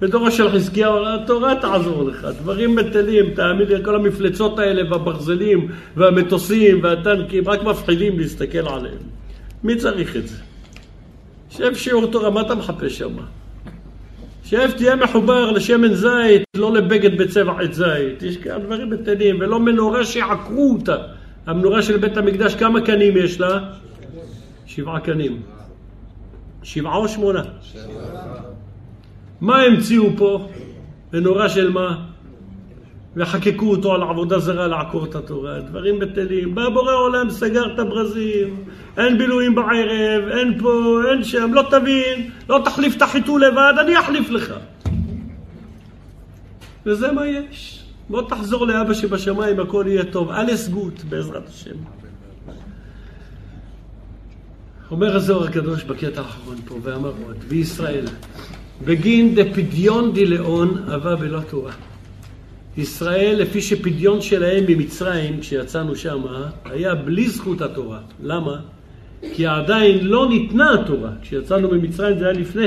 [0.00, 6.80] בתורו של חזקיהו, התורה תעזור לך, דברים בטלים, תאמין לי, כל המפלצות האלה והברזלים והמטוסים
[6.82, 8.98] והטנקים, רק מפחידים להסתכל עליהם.
[9.64, 10.36] מי צריך את זה?
[11.50, 13.12] שב שיעור תורה, מה אתה מחפש שם?
[14.44, 18.22] שב, תהיה מחובר לשמן זית, לא לבגד בצבע עץ זית.
[18.22, 20.96] יש כאן דברים בטלים, ולא מנורה שעקרו אותה.
[21.48, 23.58] המנורה של בית המקדש, כמה קנים יש לה?
[24.66, 25.42] שבעה קנים.
[26.62, 27.42] שבעה או שמונה?
[29.40, 30.48] מה המציאו פה?
[31.12, 32.04] מנורה של מה?
[33.16, 36.54] וחקקו אותו על עבודה זרה לעקור את התורה, דברים בטלים.
[36.54, 38.64] בא בורא עולם, סגר את הברזים,
[38.98, 43.98] אין בילויים בערב, אין פה, אין שם, לא תבין, לא תחליף את החיתול לבד, אני
[43.98, 44.54] אחליף לך.
[46.86, 47.77] וזה מה יש.
[48.10, 50.30] בוא תחזור לאבא שבשמיים, הכל יהיה טוב.
[50.30, 51.76] אלס גוט, בעזרת השם.
[54.90, 58.04] אומר הזוהר הקדוש בקטע האחרון פה, ואמר עוד, וישראל,
[58.84, 61.72] בגין דפדיון דלאון אבה בלא תורה.
[62.76, 66.22] ישראל, לפי שפדיון שלהם ממצרים, כשיצאנו שם,
[66.64, 68.00] היה בלי זכות התורה.
[68.22, 68.60] למה?
[69.34, 71.10] כי עדיין לא ניתנה התורה.
[71.22, 72.66] כשיצאנו ממצרים זה היה לפני.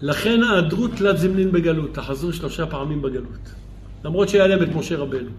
[0.00, 3.61] לכן ההדרות תלת זמנין בגלות, תחזרו שלושה פעמים בגלות.
[4.04, 5.30] למרות שהיה להם את משה רבנו,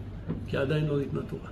[0.47, 1.49] כי עדיין לא ניתנה תורה.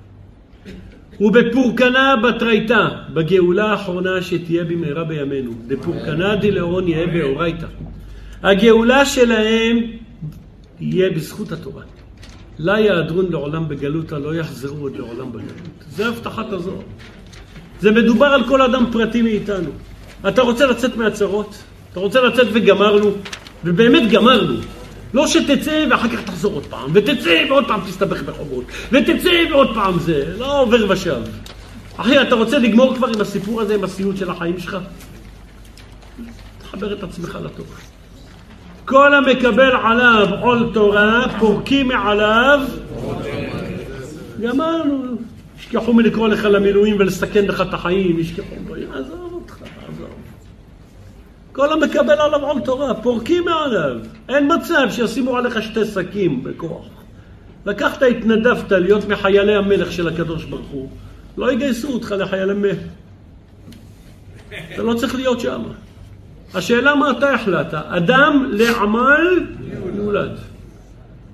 [1.20, 7.68] ובפורקנה בתרייתא, בגאולה האחרונה שתהיה במהרה בימינו, דפורקנה דלאון יהיה באורייתא.
[8.44, 9.78] הגאולה שלהם
[10.80, 11.84] יהיה בזכות התורה.
[12.60, 15.52] לה יעדרון לעולם בגלותא, לא יחזרו עוד לעולם בגלות.
[15.90, 16.82] זה הבטחת הזוהר.
[17.80, 19.70] זה מדובר על כל אדם פרטי מאיתנו.
[20.28, 21.64] אתה רוצה לצאת מהצרות?
[21.92, 23.12] אתה רוצה לצאת וגמרנו?
[23.66, 24.54] ובאמת גמרנו.
[25.14, 30.00] לא שתצא ואחר כך תחזור עוד פעם, ותצא ועוד פעם תסתבך בחובות, ותצא ועוד פעם
[30.00, 31.22] זה, לא עובר ושב.
[31.98, 34.78] אחי, אתה רוצה לגמור כבר עם הסיפור הזה, עם הסיוט של החיים שלך?
[36.62, 37.78] תחבר את עצמך לתורה.
[38.86, 42.60] כל המקבל עליו עול תורה, פורקים מעליו.
[44.42, 45.04] גמרנו.
[45.60, 48.56] ישכחו מלקרוא לך למילואים ולסכן לך את החיים, ישכחו.
[48.94, 49.21] עזוב.
[51.52, 53.98] כל המקבל עליו עול תורה, פורקים מעליו.
[54.30, 56.86] אין מצב שישימו עליך שתי שקים בכוח.
[57.66, 60.90] לקחת, התנדבת להיות מחיילי המלך של הקדוש ברוך הוא,
[61.38, 62.78] לא יגייסו אותך לחיילי מלך.
[64.74, 65.62] אתה לא צריך להיות שם.
[66.54, 69.46] השאלה מה אתה החלטת, אדם לעמל
[69.96, 70.38] יולד.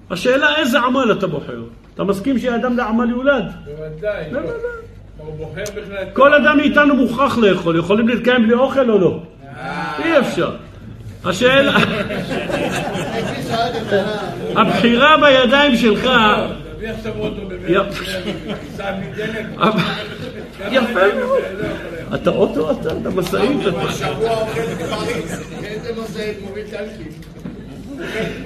[0.09, 1.63] השאלה איזה עמל אתה בוחר.
[1.93, 3.43] אתה מסכים שאדם לעמל יולד?
[3.65, 4.31] בוודאי.
[4.31, 4.69] לא, לא, לא.
[6.13, 9.21] כל אדם מאיתנו מוכרח לאכול, יכולים להתקיים בלי אוכל או לא?
[10.05, 10.55] אי אפשר.
[11.25, 11.77] השאלה...
[14.55, 16.09] הבחירה בידיים שלך...
[19.01, 19.45] מדלק.
[20.71, 21.41] יפה מאוד.
[22.15, 23.57] אתה אוטו אתה, אתה משאית.
[23.67, 25.43] אתה- שבוע אוכל בפריז.
[25.63, 27.11] איזה משאית מוביל טנקים.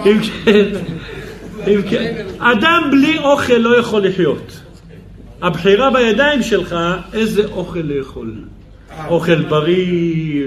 [0.05, 0.66] אם כן,
[1.68, 4.59] אם כן, אדם בלי אוכל לא יכול לחיות.
[5.41, 6.76] הבחירה בידיים שלך
[7.14, 8.34] איזה אוכל לאכול.
[9.07, 10.45] אוכל בריא,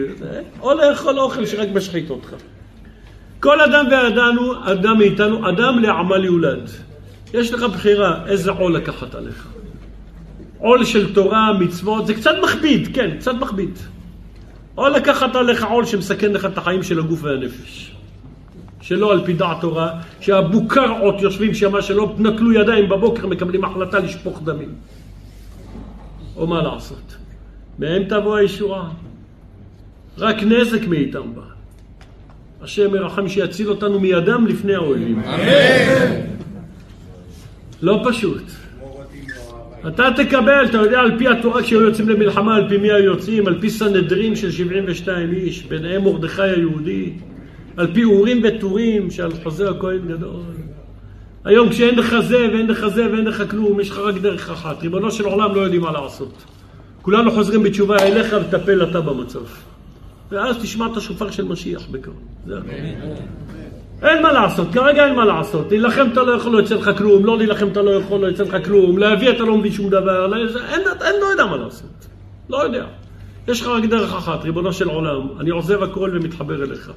[0.61, 2.35] או לאכול אוכל שרק משחית אותך.
[3.41, 6.71] כל אדם ואדם הוא, אדם מאיתנו, אדם לעמל יולד.
[7.35, 9.49] יש לך בחירה איזה עול לקחת עליך.
[10.59, 13.79] עול של תורה, מצוות, זה קצת מכביד, כן, קצת מכביד.
[14.77, 17.95] או לקחת עליך עול שמסכן לך את החיים של הגוף והנפש.
[18.81, 24.41] שלא על פי דעת תורה, שהבוקרעות יושבים שם, שלא נטלו ידיים בבוקר, מקבלים החלטה לשפוך
[24.45, 24.75] דמים.
[26.37, 27.24] או מה לעשות?
[27.79, 28.89] מהם תבוא הישועה.
[30.19, 31.43] רק נזק מאיתם בא.
[32.63, 35.23] השם ירחם שיציל אותנו מידם לפני האויבים.
[37.83, 38.43] לא פשוט.
[39.89, 43.47] אתה תקבל, אתה יודע, על פי התורה כשהיו יוצאים למלחמה, על פי מי היו יוצאים?
[43.47, 47.13] על פי סנהדרין של 72 איש, ביניהם מרדכי היהודי,
[47.77, 50.43] על פי אורים וטורים שעל חוזה הכהן גדול.
[51.45, 54.83] היום כשאין לך זה ואין לך זה ואין לך כלום, יש לך רק דרך אחת.
[54.83, 56.45] ריבונו של עולם לא יודעים מה לעשות.
[57.05, 59.41] כולנו חוזרים בתשובה אליך וטפל אתה במצב.
[60.31, 62.17] ואז תשמע את השופר של משיח בקרוב.
[62.47, 62.69] זה הכל.
[64.03, 65.71] אין מה לעשות, כרגע אין מה לעשות.
[65.71, 68.43] להילחם אתה לא יכול, לא יצא לך כלום, לא להילחם אתה לא יכול, לא יצא
[68.43, 72.07] לך כלום, להביא אתה לא מביא שום דבר, לא, אין, אין, לא יודע מה לעשות.
[72.49, 72.85] לא יודע.
[73.49, 76.91] יש לך רק דרך אחת, ריבונו של עולם, אני עוזב הכל ומתחבר אליך.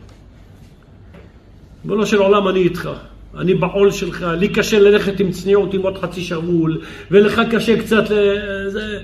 [1.83, 2.89] ריבונו של עולם, אני איתך.
[3.37, 6.81] אני בעול שלך, לי קשה ללכת עם צניעות עם עוד חצי שרוול,
[7.11, 8.07] ולך קשה קצת.
[8.67, 8.99] זה...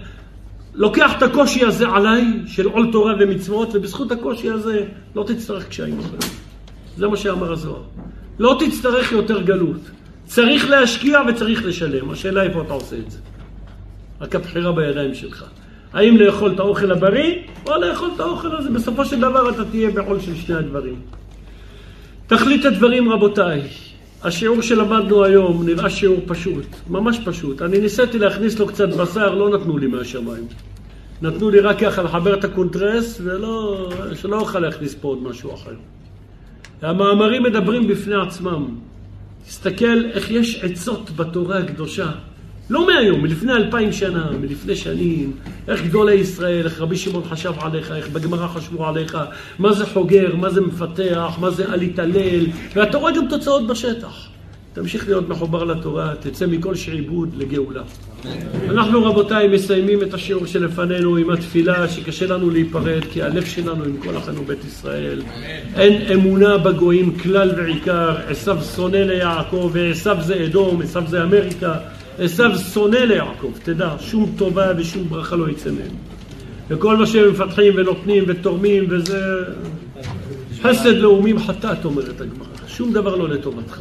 [0.75, 4.85] לוקח את הקושי הזה עליי, של עול תורה ומצוות, ובזכות הקושי הזה
[5.15, 5.99] לא תצטרך קשיים.
[6.97, 7.81] זה מה שאמר הזוהר.
[8.39, 9.81] לא תצטרך יותר גלות.
[10.25, 12.09] צריך להשקיע וצריך לשלם.
[12.09, 13.17] השאלה איפה אתה עושה את זה.
[14.21, 15.45] רק הבחירה בידיים שלך.
[15.93, 17.35] האם לאכול את האוכל הבריא,
[17.65, 18.69] או לאכול את האוכל הזה.
[18.69, 21.01] בסופו של דבר אתה תהיה בעול של שני הדברים.
[22.27, 23.61] תכלית הדברים, רבותיי.
[24.23, 27.61] השיעור שלמדנו היום נראה שיעור פשוט, ממש פשוט.
[27.61, 30.47] אני ניסיתי להכניס לו קצת בשר, לא נתנו לי מהשמיים.
[31.21, 35.75] נתנו לי רק ככה לחבר את הקונטרס, ולא, שלא אוכל להכניס פה עוד משהו אחר.
[36.81, 38.65] המאמרים מדברים בפני עצמם.
[39.45, 42.11] תסתכל איך יש עצות בתורה הקדושה.
[42.73, 45.31] לא מהיום, מלפני אלפיים שנה, מלפני שנים,
[45.67, 49.17] איך גדולי ישראל, איך רבי שמעון חשב עליך, איך בגמרא חשבו עליך,
[49.59, 52.45] מה זה חוגר, מה זה מפתח, מה זה אל יתהלל,
[52.75, 54.27] ואתה רואה גם תוצאות בשטח.
[54.73, 57.81] תמשיך להיות מחובר לתורה, תצא מכל שעבוד לגאולה.
[58.69, 63.97] אנחנו רבותיי מסיימים את השיעור שלפנינו עם התפילה שקשה לנו להיפרד כי הלב שלנו עם
[63.97, 65.21] כל אחינו בית ישראל.
[65.75, 71.77] אין אמונה בגויים כלל ועיקר, עשו שונא ליעקב ועשו זה אדום, עשו זה אמריקה,
[72.17, 75.95] עשו שונא ליעקב, תדע, שום טובה ושום ברכה לא יצא מהם.
[76.69, 79.19] וכל מה שהם מפתחים ונותנים ותורמים וזה
[80.61, 83.79] חסד לאומים חטאת אומרת הגמרא, שום דבר לא לטובתך.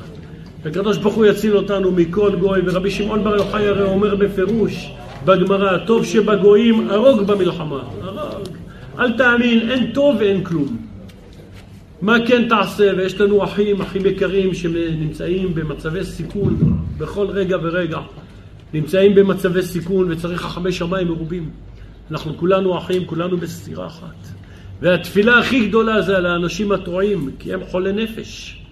[0.63, 4.93] וקדוש ברוך הוא יציל אותנו מכל גוי, ורבי שמעון בר יוחאי הרי אומר בפירוש
[5.25, 8.49] בגמרא, טוב שבגויים הרוג במלחמה, הרוג.
[8.99, 10.77] אל תאמין, אין טוב ואין כלום.
[12.03, 17.99] מה כן תעשה, ויש לנו אחים, אחים יקרים שנמצאים במצבי סיכון בכל רגע ורגע,
[18.75, 21.51] נמצאים במצבי סיכון וצריך חכמי שמיים מרובים.
[22.11, 24.29] אנחנו כולנו אחים, כולנו בסתירה אחת.
[24.81, 28.63] והתפילה הכי גדולה זה על האנשים הטועים, כי הם חולי נפש.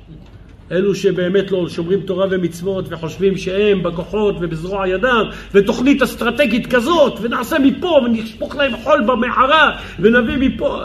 [0.73, 5.25] אלו שבאמת לא שומרים תורה ומצוות וחושבים שהם בכוחות ובזרוע ידם
[5.55, 10.83] ותוכנית אסטרטגית כזאת ונעשה מפה ונשפוך להם חול במערה ונביא מפה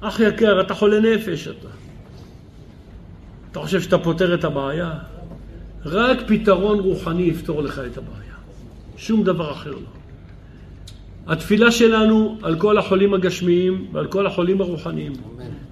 [0.00, 1.68] אח יקר, אתה חולה נפש אתה.
[3.50, 4.92] אתה חושב שאתה פותר את הבעיה?
[5.86, 8.34] רק פתרון רוחני יפתור לך את הבעיה.
[8.96, 10.04] שום דבר אחר לא.
[11.26, 15.12] התפילה שלנו על כל החולים הגשמיים ועל כל החולים הרוחניים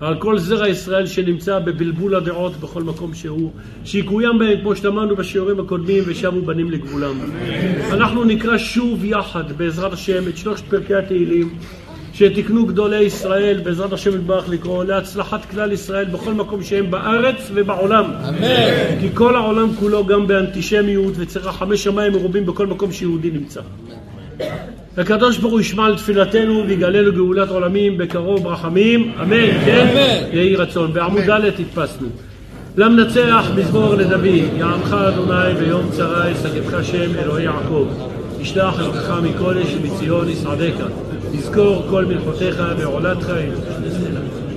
[0.00, 3.50] ועל כל זרע ישראל שנמצא בבלבול הדעות בכל מקום שהוא
[3.84, 7.14] שיקוים בהם כמו שאמרנו בשיעורים הקודמים ושבו בנים לגבולם
[7.90, 11.54] אנחנו נקרא שוב יחד בעזרת השם את שלושת פרקי התהילים
[12.22, 18.04] שתקנו גדולי ישראל בעזרת השם יתברך לקרוא להצלחת כלל ישראל בכל מקום שהם בארץ ובעולם
[18.28, 19.00] אמן.
[19.00, 23.60] כי כל העולם כולו גם באנטישמיות וצריך רחמי שמיים מרובים בכל מקום שיהודי נמצא
[24.96, 29.86] הקדוש ברוך הוא ישמע על תפילתנו ויגלנו גאולת עולמים בקרוב רחמים, אמן, כן?
[30.32, 30.92] יהי רצון.
[30.92, 32.08] בעמוד ד' הדפסנו.
[32.76, 34.24] למנצח מזמור לדוד,
[34.56, 37.86] יעמך אדוני ביום צרה ישגבך שם אלוהי יעקב.
[38.40, 40.84] ישלח אלוהיך מקודש ומציון יסעדך.
[41.32, 43.32] תזכור כל מלכותיך ועולתך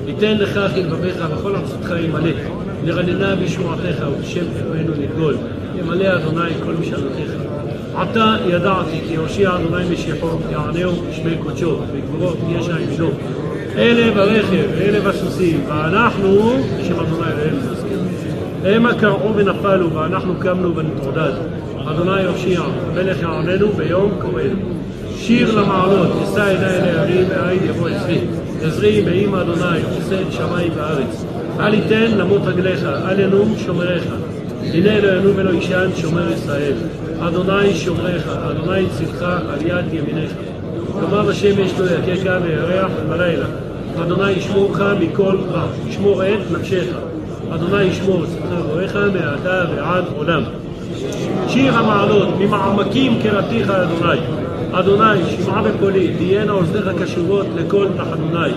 [0.08, 2.32] ייתן לך כלבביך וכל ארצתך ימלא.
[2.84, 5.38] נרננה בשמועתך ובשם אלוהינו נגדול.
[5.80, 7.32] ימלא אדוני כל משאלותיך.
[7.96, 13.10] עתה ידעתי כי הושיע אדוני משיחו, יענהו בשמי קודשו, בגבורו ישע ימינו.
[13.78, 18.00] אלה ברכב, אלה בסוסים, ואנחנו, בשם אדוני אלוהינו נזכיר.
[18.64, 21.32] המה קרעו ונפלו, ואנחנו קמנו ונתעודד.
[21.86, 22.62] אדוני יושיע,
[22.96, 24.76] מלך יעננו ביום קוראנו.
[25.18, 28.20] שיר למעלות, אשא עיני אל ההרים, והעין יבוא אצלי.
[28.64, 31.26] עזרי באימא אדוני, עושה את שמיים וארץ.
[31.60, 34.04] אל יתן למות רגליך, אל ינום שומריך.
[34.74, 36.74] הנה אלוהינו ולא יישן שומר ישראל.
[37.20, 40.32] אדוני שומריך, אדוני צילך על יד ימינך.
[41.00, 43.46] כלומר השמש לא יככה וירח בלילה.
[44.02, 46.86] אדוני ישמורך מכל רע, ישמור את נפשך.
[47.54, 50.44] אדוני ישמור צלך רואיך מעתה ועד עולם.
[51.48, 54.20] שיר המעלות, ממעמקים קראתיך אדוני.
[54.80, 58.52] אדוני, שמעה בקולי, תהיינה אוזניך קשובות לקול תחנוני.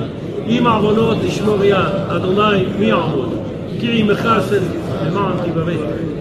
[0.48, 1.76] אם עוונות תשמור יד,
[2.08, 3.28] אדוני מי יעמוד?
[3.80, 4.58] כי עמך עשני,
[5.06, 5.72] למען תיברא.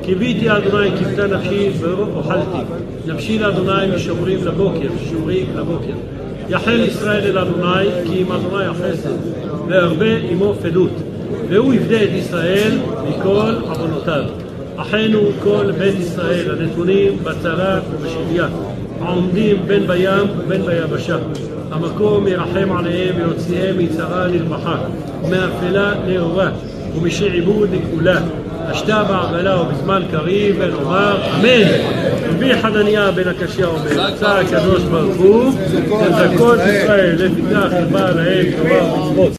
[0.03, 2.57] קיוויתי אדוני קיוותה נפשי ברוב אוכלתי.
[3.07, 5.94] נפשי לאדוני משומרים לבוקר, שומרים לבוקר.
[6.49, 9.14] יחל ישראל אל אדוני, כי עם אדוני החסד,
[9.68, 10.91] והרבה עמו פדות.
[11.49, 12.78] והוא יפדה את ישראל
[13.10, 14.24] מכל עוונותיו.
[14.78, 18.48] אחינו כל בית ישראל הנתונים בצרה ובשביה,
[19.02, 21.18] העומדים בין בים ובין ביבשה.
[21.72, 24.76] המקום ירחם עליהם ויוציאם מצרה לרווחה,
[25.30, 26.49] מאפלה לאורה,
[26.95, 28.19] ומשעבוד לגאולה.
[28.69, 31.68] השתה בעגלה ובזמן קריב ונאמר אמן.
[32.30, 35.53] רבי חנניה בן הקשיא אומר, רצה הקדוש ברוך הוא
[36.07, 39.34] לזכות ישראל לפיתח לבעל להם תורה ומצוות.